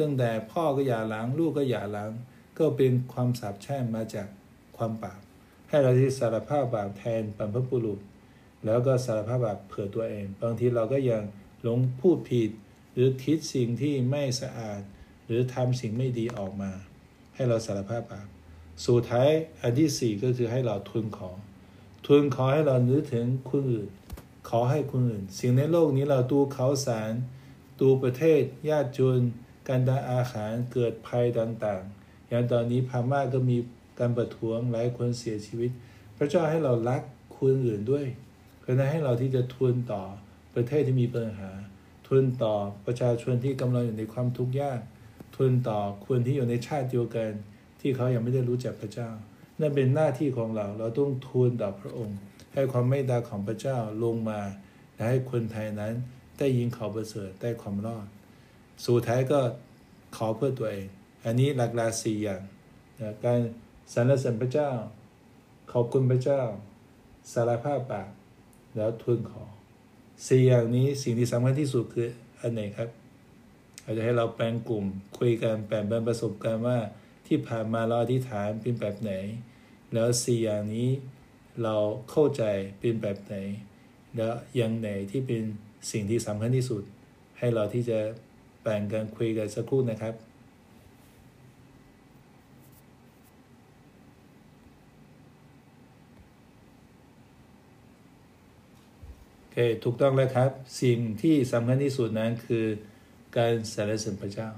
[0.00, 2.10] ตั้งแต่พ่อก็หย่าร้างลูกก็หย่าร้าง
[2.58, 4.28] ก็เป็นความสาปแช่งมาจาก
[4.76, 5.20] ความบาป
[5.68, 8.00] ให้เราที่สารภาพบาปแทนบรรพบุรุษ
[8.64, 11.22] แล้วก็สารภาพบาปเผื่อตัวเอง บางทีเราก็ยัง
[11.62, 12.50] หลงพูดผิด
[12.92, 14.80] หรือคิดสิ่งที่ไม่สะอาด
[15.26, 16.72] หรือทำสิ่งไม่ดีออกมา
[17.34, 18.28] ให้เราสารภาพบาป
[18.86, 21.30] สุดท้ายอันที่สี่ก็คือให้เราทุนขอ
[22.06, 23.88] ทุนขอให้เรานึกถึงคนอื่น
[24.48, 27.12] ขอให้คนอื่น สิ่งในโลกนี้เราดูเขาสาร
[27.80, 29.20] ดูประเทศ ญาติจน
[29.68, 33.56] การดาอาหารเกิดภัยต่างๆ อย่างตอนนี้พม่าก็มี
[33.98, 35.70] การประท้วงหลายคนเสียชีวิต
[36.16, 37.02] พระเจ้าให้เรารัก
[37.36, 38.06] คนอื่นด้วย
[38.60, 40.02] เพื่อให้เราที่จะทุนต่อ
[40.54, 41.50] ประเทศที่มีปัญหา
[42.08, 42.54] ทุนต่อ
[42.86, 44.80] ประชาชนที่กำลังอยู่ในความทุกข์ยาก
[45.36, 47.30] ทุนต่อคนที่อยู่ในชาติเดียวกัน
[47.80, 49.08] ที่เขายังไม่ได้รู้จักพระเจ้า
[49.60, 52.18] นั่นเป็นหน้าที่ของเราเราต้องทูลต่อพระองค์
[52.54, 54.40] ให้ความเมตตาของพระเจ้าลงมา
[54.94, 55.94] และให้คนไทยนั้น
[56.38, 58.06] ได้ยินข่าวประเสริฐได้ความรอด
[58.84, 59.40] สุดท้ายก็
[60.16, 60.86] ขอเพื่อตัวเอง
[61.24, 62.42] อันนี้หลักๆสี่อย่าง
[63.00, 63.40] นะการ
[63.92, 64.70] สรรเสริญพระเจ้า
[65.72, 66.40] ขอบคุณพระเจ้า
[67.32, 68.10] สารภาพบาป
[68.76, 69.44] แล้วทูลขอ
[70.28, 72.08] สี่อย่างนี้สิ่งที่สำคัญที่สุดคือ
[72.40, 72.88] อันไหนครับ
[73.84, 74.84] อาจจะให้เราแปลงกลุ่ม
[75.18, 76.78] คุยกันแบ่งเปันประสบการณ์ว่า
[77.26, 79.12] ที่ผ่านมาเราอธิษฐานเป็นแบบไหน
[79.92, 80.88] แล้วสี่อย่างนี้
[81.62, 81.76] เรา
[82.10, 82.42] เข้าใจ
[82.78, 83.34] เป็นแบบไหน
[84.16, 85.42] แล้วอย่างไหนที่เป็น
[85.90, 86.82] สิ่งที่สำคัญที่สุด
[87.38, 87.98] ให้เราที่จะ
[88.62, 90.14] แบ่งกันคุยกันสักครู่นะครับ
[99.38, 100.50] โอเคถูกต้องแล้วครับ
[100.82, 102.66] สิ่งที่สำคัญที่สุดนั้นคือ
[103.36, 104.48] การสรรเสริญพระเจ้า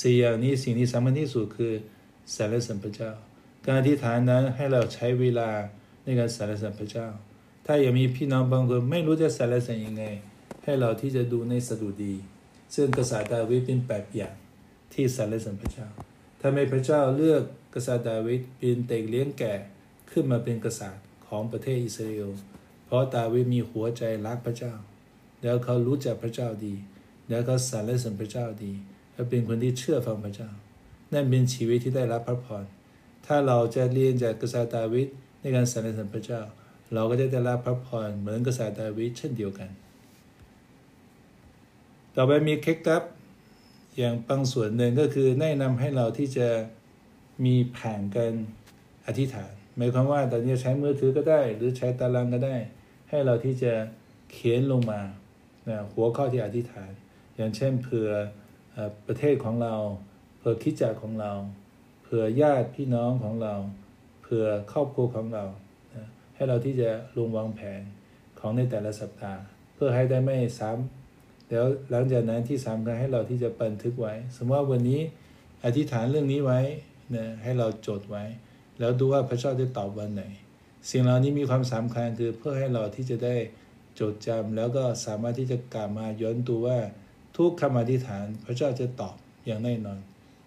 [0.00, 1.72] สี่อย่างนี้สิ่งที่สำคัญที่สุดคือ
[2.36, 3.10] สรรเสริญพระเจ้า
[3.64, 5.50] การอธิษฐานนั้นให้เราใช้เวลา
[6.04, 7.08] ในการสรรเสริญพระเจ้า
[7.66, 10.04] ถ้ายังมีพี่น้องบางคนไม่รู้จะสรรเสริญยังไง
[10.64, 12.14] ให้เราที่จะดูในสดุดี
[12.74, 14.34] ซึ่งกษัตริย์ดาวิดเป็นแบบอย่าง
[14.92, 15.88] ที่สรรเสริญพระเจ้า
[16.40, 17.42] ทำไมพระเจ้าเลือก
[17.74, 19.54] กษัตริย์ดาวิดเป็นเด็กเลี้ยงแก่
[20.10, 22.30] ขึ้นมาเป็นกษัตริย์ของประเทศอิสราเอล
[22.86, 24.74] เพราะดาวิดมีหัวใจรักพระเจ้า
[25.42, 26.74] แล้วเขารู้จักพระเจ้าดี
[27.28, 28.72] แล้วเขาสรรเสริญพระเจ้าดี
[29.12, 30.50] และเป็นคนที่เชื่อฟังพระเจ้า
[31.12, 32.64] นั่นเป็นชีวิตที่ได้รับพระพร
[33.26, 35.06] ถ้าเราจะเรียนจากกษัตริย์ดาวิด
[35.40, 36.42] ในการสรรเสริญพระเจ้า
[36.94, 39.70] เราก็จะได้รับพระพรเหมือนกษัตริย์ดาวิดเช่นเดียวกัน
[42.20, 43.04] ต่อไปมีเคล็ดลับ
[43.98, 46.48] อย่างบางส่วนหนึ่งก็คือแนะนำให้เราที่จะ
[47.44, 48.34] มีแผนการ
[49.06, 52.56] อธิษฐานหมายความว่าตอนนี้ใช้มือถือก็ได้ หรือใช้ตารางก็ได้
[53.08, 53.72] ให้เราที่จะ
[54.32, 55.00] เขียนลงมา
[55.92, 56.90] หัวข้อที่อธิษฐาน
[57.36, 58.10] อย่างเช่นเผื่อ
[59.06, 59.74] ประเทศของเรา
[60.38, 61.32] เผื่อคิดจักของเรา
[62.02, 63.54] เผื่อญาติพี่น้องของเรา
[64.22, 65.44] เผื่อครอบครัวของเรา
[66.34, 67.80] ให้เราที่จะลงวางแผน
[68.38, 69.42] ของในแต่ละสัปดาห์
[69.74, 70.97] เพื่อให้ได้ไม่ซ้ำ
[71.50, 75.00] แล้วหลังจากนั้นที่สามก็ให้เราที่จะบันทึกไว้ สมมติว่าวันนี้
[75.64, 76.60] อธิษฐานเรื่องนี้ไว้
[77.16, 78.24] นะให้เราจดไว้
[78.78, 80.24] แล้วดูว่าพระเจ้าจะตอบวันไหน
[80.90, 83.36] สิ่งเหล่านี้มีความสำคัญคือเพื่อให้เราที่จะได้
[84.00, 86.78] จดจำแล้วก็สามารถที่จะกลับมาย้อนดูว่า
[87.36, 89.98] ทุกคำอธิษฐาน พระเจ้าจะตอบอย่างแน่นอน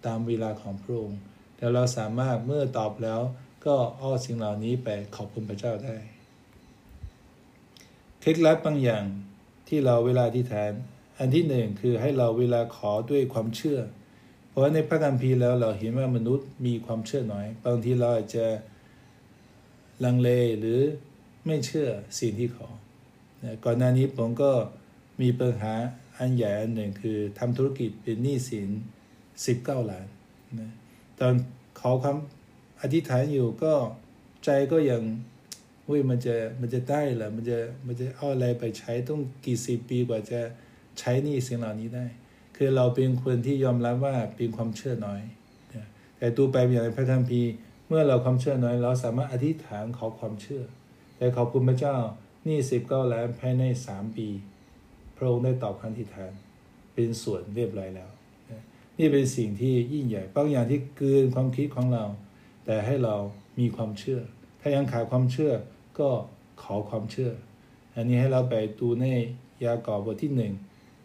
[0.05, 1.19] ตามเวลาของพระองค์
[1.57, 3.21] แล้วเราสามารถเมื่อตอบแล้ว
[3.65, 5.95] ก็อ้อสิ่งเหล่านี้ไปขอบคุณพระเจ้าได้
[8.21, 9.05] เคล็ดลับบางอย่าง
[9.67, 10.71] ที่เราเวลาอธิษฐาน
[11.21, 13.79] อันที่หนึ่งคือให้เราเวลาขอด้วยความเชื่อ
[14.49, 18.45] เพราะในพระคัมภีร์แล้วเราเห็นว่ามนุษย์มีความเชื่อน้อย บางทีเราอาจจะ
[20.03, 20.29] ลังเล
[20.59, 20.79] หรือ
[21.45, 22.67] ไม่เชื่อสิ่งที่ขอ
[23.65, 24.51] ก่อนหน้านี้ผมก็
[25.21, 25.73] มีปัญหา
[26.17, 28.69] อันใหญ่อันหนึ่งคือทำธุรกิจเป็นหนี้สิน
[29.45, 30.07] สิบเก้าล้าน
[30.59, 30.71] นะ
[31.19, 31.33] ตอน
[31.79, 32.17] ขอความ
[32.81, 33.73] อธิษฐานอยู่ก็
[34.45, 35.01] ใจก็ยัง
[35.87, 40.41] วุ้ยมันจะมันจะได้เหรอมันจะมันจะเอาอะไรไปใช้ต้องกี่สิบปีกว่าจะ
[41.01, 42.05] ใช้หนี่สิ่งเหล่านี้ได้
[42.57, 45.21] คือเราเป็นคนที่ยอมรับว่าเป็นความเชื่อน้อย
[46.17, 47.41] แต่ตัวไปอย่างในพระคัมภี
[47.87, 50.63] เมื่อเราความเชื่อน้อย เราสามารถอธิษฐานขอความเชื่อ
[51.17, 51.97] แต่ขอบคุณพระเจ้า
[52.47, 54.27] นี่สิบเก้าล้านภายในสามปี
[55.17, 56.31] พระองค์ได้ตอบคำอธิษฐาน
[56.93, 58.09] เป็นส่วนเรียบร้อยแล้ว
[58.99, 62.05] นี่เป็นสิ่งที่ยิ่งใหญ่บางอย่างที่เกินความคิดของเรา
[62.65, 63.15] แต่ให้เรา
[63.59, 64.21] มีความเชื่อ
[64.61, 65.53] ถ้ายังขาดความเชื่อ
[65.99, 66.09] ก็
[66.61, 67.31] ขอความเชื่อ
[67.95, 69.05] อันนี้ให้เราไปดูใน
[69.65, 70.53] ยากอบบทที่หนึ่ง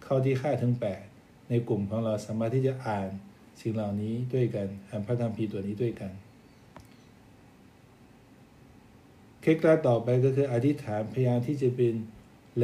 [0.06, 1.02] เข้าที่ค่าถึงแปด
[1.48, 3.08] ในกลุ่มของเราสามารถที่จะอ่าน
[3.60, 6.12] สิ่งเหล่านี้ด้วยกันอ่านพระคัมภีตัวนี้ด้วยกัน
[9.42, 11.94] เคล็ดลับต่อไปก็คืออธิษฐานพยายามที่จะเป็น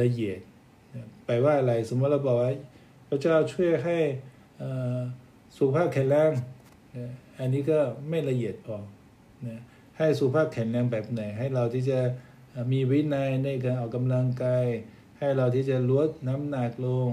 [0.01, 0.39] ละเอียด
[1.25, 2.51] แปลว่าอะไรสมมติเราบอกว่า
[3.07, 3.97] พระเจ้าช่วยให้
[5.57, 6.31] สุขภาพแข็งแรง
[7.39, 7.79] อันนี้ก็
[8.09, 8.77] ไม่ละเอียดพอ
[9.97, 11.99] ให้สุขภาพแข็งแรงแบบไหน ให้เราที่จะ
[12.71, 14.65] มีวินัยในการออกกำลังกาย
[15.19, 17.09] ให้เราที่จะลดน้ำหนักลง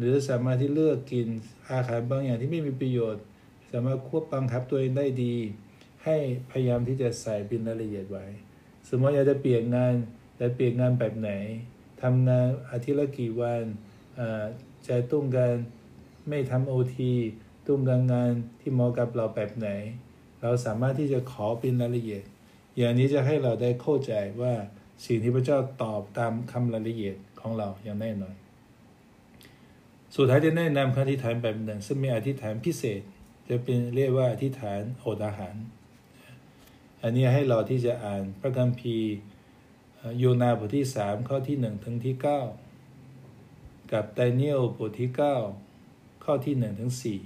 [0.00, 1.28] หรือสามารถที่เลือกกิน
[1.72, 3.24] อาหารบางอย่างที่ไม่มีประโยชน์
[3.72, 5.34] สามารถควบบังคับตัวเองได้ดี
[6.04, 6.16] ให้
[6.50, 8.26] พยายามที่จะใส่เป็นรายละเอียดไว้
[8.88, 9.94] สมมติอยากจะเปลี่ยนงาน
[10.40, 11.30] จะเปลี่ยนงานแบบไหน
[12.02, 13.62] ทำงานอาทิตย์ละกี่วัน
[14.88, 15.54] จะต้องการ
[16.28, 17.12] ไม่ทำโอที
[17.66, 19.68] ต้องการงานที่เหมาะกับเราแบบไหน
[20.42, 22.24] เราสามารถที่จะขอเป็นรายละเอียด
[22.76, 24.54] อย่างนี้จะให้เราได้เข้าใจว่า
[25.04, 28.34] สิ่งที่พระเจ้าตอบตามคำรายละเอียดของเราอย่างแน่นอน
[30.14, 33.00] สุดท้ายจะแนะนำคำอธิษฐานแบบหนึ่งซึ่งมีอธิษฐานพิเศษ
[33.48, 35.54] จะเป็นเรียกว่าอธิษฐานอดอาหาร
[37.02, 39.10] อันนี้ให้เราที่จะอ่านพระคัมภีร์
[40.18, 42.40] โยนาบทที่สามข้อที่หนึ่งถึงที่เก้า
[43.92, 45.36] กับไดเนียลบทที่เก้า
[46.24, 47.20] ข้อที่หนึ่งถึงสี่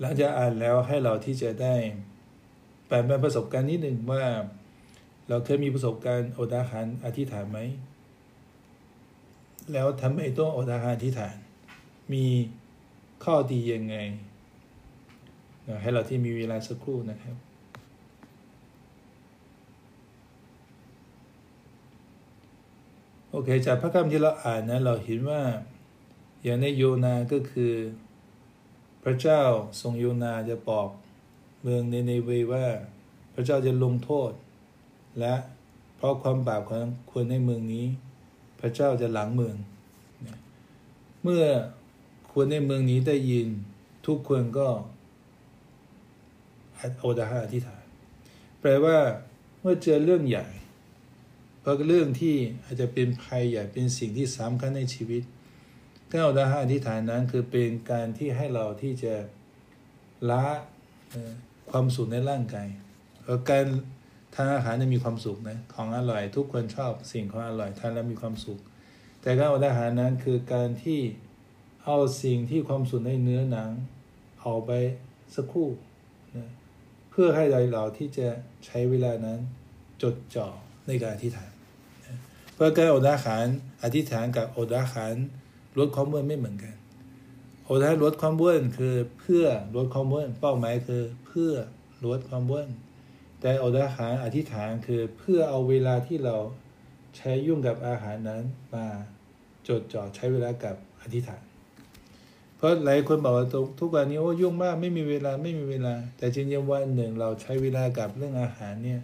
[0.00, 1.74] หลังจากอ่านแล้วให้เราที่จะได้
[2.86, 4.24] แปลเป็นประสบการณ์นิดหนึ่งว่า
[5.28, 7.58] เราเคยมีประสบการณ์อดอาหารอธิษฐานไหม
[9.72, 11.34] แล้วทำไมต้องอดอาหารอธิษฐาน
[12.12, 12.24] มี
[13.24, 13.96] ข้อดียังไง
[15.82, 17.36] ให้เราที่มีเวลาสักครู่นะครับ
[23.30, 25.42] โอเค จากพระคำที่เราอ่านนะเราเห็นว่า
[26.42, 27.72] อย่างในโยนาก็คือ
[29.04, 29.42] พระเจ้า
[29.80, 30.88] ทรงโยนาจะบอก
[31.62, 32.66] เมืองในเนเวว่า
[33.34, 34.30] พระเจ้าจะลงโทษ
[35.20, 35.34] และ
[35.96, 37.86] เพราะความบาปของคนในเมืองนี้
[38.60, 39.56] พระเจ้าจะหลังเมือง
[41.22, 41.44] เมื่อ
[42.32, 43.48] คนในเมืองนี้ได้ยิน
[44.06, 44.68] ทุกคนก็
[47.00, 47.84] โอดาหาอธิษฐาน
[48.60, 48.98] แปลว่า
[49.60, 50.46] เมื่อเจอเรื่องใหญ่
[51.60, 55.22] เพราะเรื่องที่อาจจะเป็นภัยใหญ่เป็นสิ่งที่สำคัญในชีวิต
[56.10, 59.14] การโอดาหาอธิษฐานนั้นคือเป็นการที่ให้เราที่จะ
[60.30, 60.44] ละ
[61.70, 62.68] ความสุขในร่างกาย
[63.50, 63.66] การ
[64.34, 68.60] ทานอาหารจะมีความสุขนะของอร่อยทุกคนชอบสิ่งของอร่อยทานแล้วมีความสุข
[69.22, 71.00] แต่การอดอาหารนั้นคือการที่
[71.84, 73.70] เอาสิ่งที่ความสุขในเนื้อหนัง
[74.42, 74.70] เอาไป
[75.34, 75.68] สักครู่
[76.36, 76.48] นะ
[77.10, 78.28] เพื่อให้เราที่จะ
[78.66, 79.38] ใช้เวลานั้น
[80.02, 80.46] จดจ่อ
[80.86, 81.50] ในการอธิษฐาน
[82.54, 83.44] เพราะการอดอาหาร
[83.82, 85.14] อธิษฐานกับอดอาหาร
[85.78, 86.74] ลดความอ้วนไม่เหมือนกัน
[87.68, 89.44] อดอาหารลดความอ้วนคือเพื่อ
[89.76, 91.52] ลดความอ้วนเป้าหมายคือเพื่อ
[92.06, 92.68] ลดความอ้วน
[93.46, 96.36] แต่อดอาหารอธิษฐานคือเพื่อเอาเวลาที่เรา
[97.16, 98.42] ใช้ยุ่งกับอาหารนั้น
[98.74, 98.86] มา
[99.68, 101.42] จดจ่อใช้เวลากับอธิษฐาน
[102.56, 103.46] เพราะหลายคนบอกว่า
[103.80, 109.00] ทุกวันนี้โอ้ยุ่งมากไม่มีเวลาไม่มีเวลา แต่จริงๆวันหนึ่งเราใช้เวลากับเรื่องอาหารเนี่ย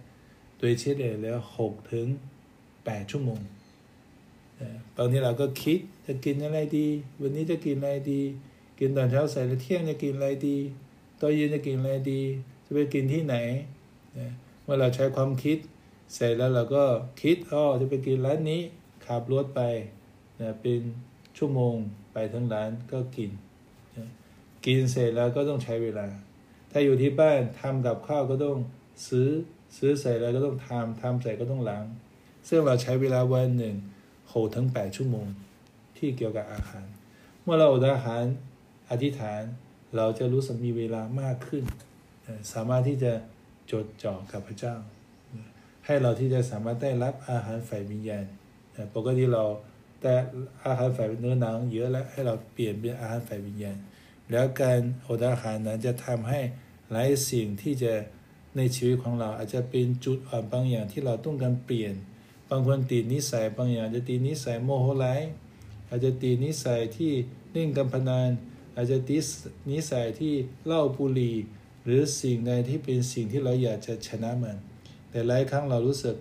[0.57, 2.07] โดยเฉลี่ยแล้วหกถึง
[2.85, 3.39] แปดชั่วโมง
[4.95, 6.87] บางทีเราก็คิดจะกินอะไรดี
[7.21, 8.21] วันนี้จะกินอะไรดี
[8.79, 10.57] กินตอนเช้าใส่แล้วเที่ยงจะกินอะไรดี
[11.19, 12.21] ตอนเย็นจะกินอะไรดี
[12.65, 13.37] จะไปกินที่ไหน
[14.63, 15.57] เมื่อเราใช้ความคิด
[16.13, 16.83] เสร็จแล้วเราก็
[17.21, 18.61] คิดอ๋อจะไปกินร้านนี้
[19.05, 19.61] ขับรถไป
[20.61, 20.81] เป็น
[21.37, 21.75] ชั่วโมง
[22.13, 23.31] ไปทั้งร้านก็กิน
[24.65, 26.07] กินเสร็จแล้วก็ต้องใช้เวลา
[26.71, 28.57] ถ้าอยู่ที่บ้านทำกับข้าวก็ต้อง
[29.07, 29.29] ซื้อ
[29.77, 31.85] ซื้อเสร็จแล้วก็ต้องทำทำเสร็จก็ต้องล้าง
[32.47, 33.75] ซึ่งเราใช้เวลาวันหนึ่ง
[34.33, 35.27] หกถึงแปดชั่วโมง
[35.97, 36.85] ที่เกี่ยวกับอาหาร
[37.43, 38.23] เมื่อเราอดอาหาร
[38.89, 39.41] อธิษฐาน
[39.95, 41.63] เราจะรู้สึกมีเวลามากขึ้น
[42.53, 43.13] สามารถที่จะ
[43.71, 44.75] จดจ่อกับพระเจ้า
[45.85, 48.25] ให้เราที่จะสามารถได้รับอาหารฝ่ายวิญญาณ
[48.95, 49.43] ปกติเรา
[50.01, 50.13] แต่
[50.65, 53.77] อาหารฝ่ายเนื้อหนังเยอะแล้วให้เราเปลี่ยนเป็นอาหารฝ่ายวิญญาณ
[54.31, 56.39] แล้วการอดอาหารนั้นจะทำให้
[56.91, 57.93] หลายสิ่งที่จะ
[58.57, 61.93] ในชีวิตของเราอาจจะเป็นจุดอ่อนบางอย่างที่เราต้องการเปลี่ยน
[62.49, 65.21] บางคนติดนิสัยบางอย่างจะติดนิสัยโมโหร้าย
[65.89, 67.11] อาจจะติดนิสัยที่
[67.51, 68.29] เล่นการพนัน
[68.75, 69.25] อาจจะติด
[69.71, 70.33] นิสัยที่
[70.65, 71.35] เล่าบุหรี่
[71.83, 74.57] หรือสิ่งใดที่เป็นสิ่งที่เราอยากจะชนะมัน
[75.09, 76.15] แต่หลายครั้งเรารู้สึก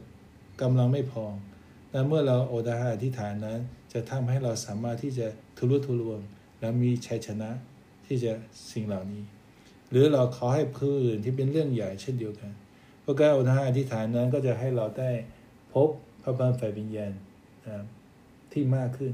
[0.62, 1.24] กำลังไม่พอ
[1.90, 3.60] และเมื่อเราโอดาหาที่ฐานนั้น
[3.92, 6.20] จะทำให้เราสามารถที่จะทุรุทุรวง
[6.60, 7.50] และมีชัยชนะ
[8.06, 8.32] ที่จะ
[8.72, 9.22] สิ่งเหล่านี้
[9.90, 12.52] หรือเราขอให้ผู้อื่นที่เป็นเรื่องใหญ่เช่นเดียวกัน
[13.02, 15.10] เพราะการโอดาหาที่ฐานนั้นก็จะให้เราได้
[15.74, 15.88] พบ
[16.22, 17.12] พระบารฝ่ายวิญญาณ
[18.52, 19.12] ที่มากขึ้น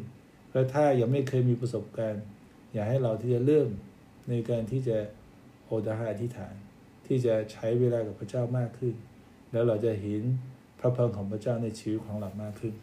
[0.52, 2.22] และถ้ายังไม่เคยมีประสบการณ์
[2.72, 3.68] อยากให้เราที่จะเริ่ม
[4.28, 4.98] ในการที่จะ
[5.66, 6.54] โอดาหาอธิษฐาน
[7.06, 8.94] ที่จะใช้เวลากับพระเจ้ามากขึ้น
[9.52, 10.22] แล้วเราจะเห็น
[10.80, 12.74] พระพรของพระเจ้าในชีวิตของเรามากขึ้น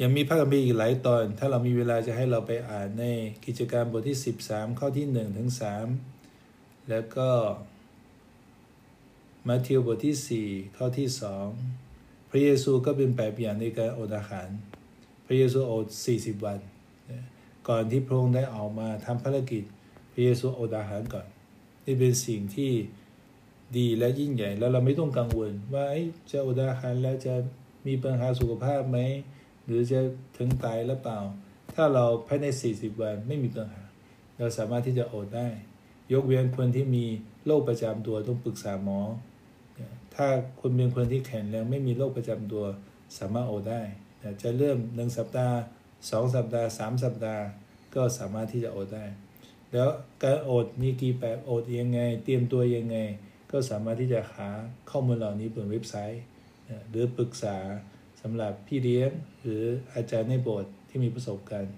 [0.00, 3.04] ยังมีพระคัมภีร์อีกหลายตอน ถ้าเรามีเวลาจะให้เราไปอ่านใน
[3.44, 5.50] กิจการบทที่ 13 ข้อที่ 1 ถึง
[6.20, 7.30] 3 แล้วก็
[9.48, 11.08] มาทิวบทที่ 4 ข้อที่
[11.70, 14.48] 2 พระเยซูก็เป็นแบบอย่างในการอดอาหาร
[15.26, 16.60] พระเยซูอด 40 วัน
[17.68, 19.62] ก่อนที่พระองค์ได้ออกมาทำภารกิจ
[20.12, 21.26] พระเยซูอดอาหารก่อน
[21.84, 22.72] นี่เป็นสิ่งที่
[23.76, 25.84] ดีและยิ่งใหญ่แล้วเราไม่ต้องกังวล ว่า
[26.30, 27.34] จะอดอาหารแล้วจะ
[27.86, 28.98] มีปัญหาสุขภาพไหม
[29.64, 30.00] หรือจะ
[30.36, 31.18] ถึงตายหรือเปล่า
[31.74, 33.82] ถ้าเราภายใน 40 วันไม่มีปัญหา
[34.38, 35.48] เราสามารถที่จะอดได้
[36.12, 37.04] ยกเว้นคนที่มี
[37.46, 39.00] โรคประจำตัวต้องปรึกษาหมอ
[40.14, 40.26] ถ้า
[40.60, 42.64] คนเป็นคนที่แข็งแรงไม่มีโรคประจำตัว
[43.18, 43.82] สามารถอดได้
[44.42, 45.58] จะเริ่มหนึ่งสัปดาห์
[46.10, 47.44] สองสัปดาห์สามสัปดาห์
[47.94, 49.06] ก็สามารถที่จะอดได้
[49.72, 49.88] แล้ว
[50.22, 52.96] การอดมีกี่แบบอดยังไง เตรียมตัวยังไง
[53.50, 54.48] ก็สามารถที่จะหา
[54.90, 56.22] ข้อมูลเหล่านี้บนเว็บไซต์
[56.90, 57.56] หรือปรึกษา
[58.20, 59.62] สำหรับพี่เลี้ยงหรือ
[59.94, 61.74] อาจารย์ในโบสถ์ที่มีประสบการณ์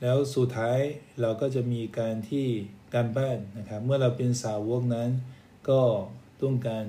[0.00, 0.78] แล้วสุดท้าย
[1.20, 2.46] เราก็จะมีการที่
[2.94, 5.10] การบ้านนะครับเมื่อเราเป็นสาวกนั้น
[5.70, 5.80] ก็
[6.42, 6.84] ต้องการ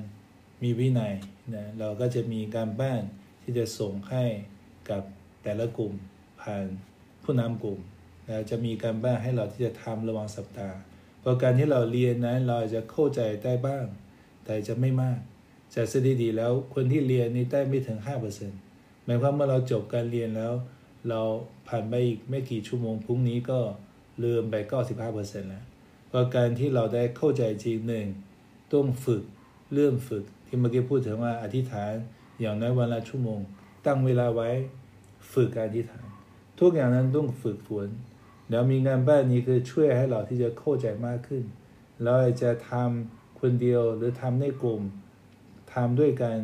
[0.63, 1.13] มีวินัย
[1.56, 3.02] นะเราก็จะมีการบ้าน
[3.49, 4.25] ที่จะส่งให้
[4.89, 5.03] กับ
[5.43, 5.93] แต่ละกลุ่ม
[6.41, 6.65] ผ่าน
[7.23, 7.79] ผู้นำกลุ่ม
[8.27, 10.77] แล้วจะมีการบ้านให้เราที่จะทำระหว่างสัปดาห์
[11.19, 13.85] เพราะการที่เราเรียนนั้นเราจะเข้าใจได้บ้าง
[14.45, 15.19] แต่จะไม่มาก
[15.75, 17.99] จากสถิติแล้วคนที่เรียนนี่ได้ไม่ถึง
[18.51, 20.53] 5%หมายความเมื่อเราจบการเรียนแล้ว
[21.09, 21.21] เรา
[21.67, 23.59] ผ่านไปอีกไม่กี่ชั่วโมงพรุ่งนี้ก็
[24.23, 24.55] ลืมไป
[25.01, 25.65] 95%แล้ว
[26.07, 28.07] เพราะการที่เราได้เข้าใจจริงหนึ่ง
[28.71, 29.23] ต้องฝึก
[29.73, 31.93] เริ่มฝึกที่เมื่อกี้พูดถึงว่าอธิษฐาน
[32.39, 33.39] อย่างน้อยวันละชั่วโมง
[33.86, 34.49] ตั้งเวลาไว้
[35.34, 36.06] ฝึกการอธิษฐาน
[36.60, 37.88] ทุกอย่างนั้นต้องฝึกฝน
[38.49, 41.43] แล้วมีงานบ้านนี้คือช่วยให้เราที่จะเข้าใจมากขึ้น
[42.04, 44.82] เราจะทำคนเดียวหรือทำในกลุ่ม
[45.73, 46.38] ทำด้วยกัน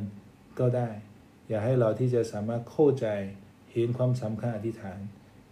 [0.60, 0.90] ก็ได้
[1.48, 3.08] อย่าให้เราที่จะสามารถเข้าใจ
[3.72, 5.00] เห็นความสำคัญอธิษฐาน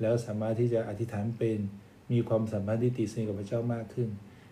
[0.02, 1.60] แล้วสามารถที่จะอธิษฐานเป็น
[2.12, 4.10] มีความสัมพันธ์ที่ติดสนิทกับพระเจ้ามากขึ้น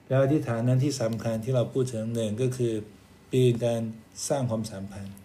[0.08, 2.73] แล้วอธิษฐานนั้นที่สำคัญที่เราพูดถึงหนึ่งก็คือ
[3.30, 3.82] เป็นการ
[4.27, 5.15] สร้างความสัมพันธ์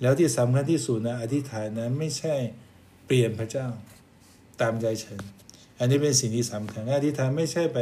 [0.00, 2.34] แล้วที่สำคัญที่สุดนะอธิษฐานนั้นไม่ใช่
[3.06, 3.66] เปลี่ยนพระเจ้า
[4.60, 5.20] ตามใจฉัน
[5.78, 7.78] อันนี้เป็นสิ่งที่สำคัญอธิษฐานไม่ใช่ไป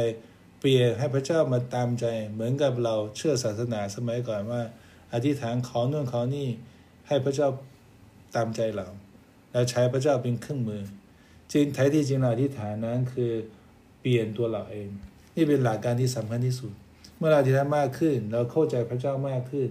[0.59, 4.61] เปลี่ยนให้พระเจ้ามาตามใจ เหมือนกับเราเชื่อศาสนาสมัยก่อนว่า
[5.13, 6.47] อธิษฐานขอนู่นขอนี่
[7.07, 7.49] ให้พระเจ้า
[8.35, 8.87] ตามใจเรา
[9.51, 10.83] แล้วใช้พระเจ้าเป็นเครื่องมือ
[11.51, 13.31] จริงแท้ที่จริงเราอธิษฐานนั้นคือ
[14.01, 14.89] เปลี่ยนตัวเราเอง
[15.35, 16.73] นี่เป็นหลักการที่สำคัญที่สุด
[17.17, 19.69] เมื่อเราอธิษฐานมากขึ้น เราเข้าใจพระเจ้ามากขึ้น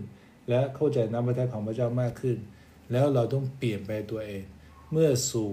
[0.49, 2.39] และเข้าใจน้ำพระทัยของพระเจ้ามากขึ้น
[2.93, 4.43] แล้วเราต้องเปลี่ยนไปตัวเอง
[4.93, 5.51] เมื่อสู่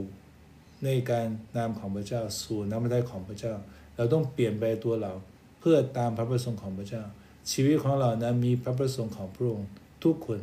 [0.85, 1.27] ในการ
[1.57, 3.53] นามของพระเจ้า สู่น้ำพระทัยของพระเจ้า
[3.95, 5.13] เราต้องเปลี่ยนไปตัวเรา
[5.59, 7.03] เพื่อตามพระประสงค์ของพระเจ้า
[7.51, 9.69] ชีวิตของเรานั้นมีพระประสงค์ของพระองค์
[10.03, 10.39] ทุกคน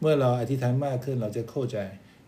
[0.00, 1.78] เมื่อเราอธิษฐานมากขึ้นเราจะเข้าใจ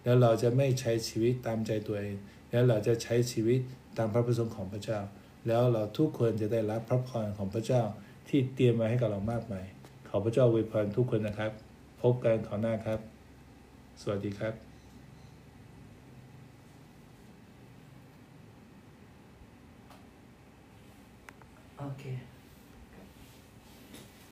[0.03, 2.17] แล้วเราจะไม่ใช้ชีวิตตามใจตัวเอง
[2.51, 3.61] แล้วเราจะใช้ชีวิต
[3.97, 5.01] ตามพระประสงค์ของพระเจ้า
[5.47, 7.83] แล้วเราทุกคนจะได้รับพระพรของพระเจ้า
[8.29, 9.67] ที่เตรียมมาให้กับเรามากมาย
[10.13, 11.53] ขอพระเจ้าอวยพรทุกคนนะครับ
[12.03, 13.01] พบกันขอหน้าครับ
[14.01, 14.55] สวัสดีครับ
[21.87, 22.30] Okay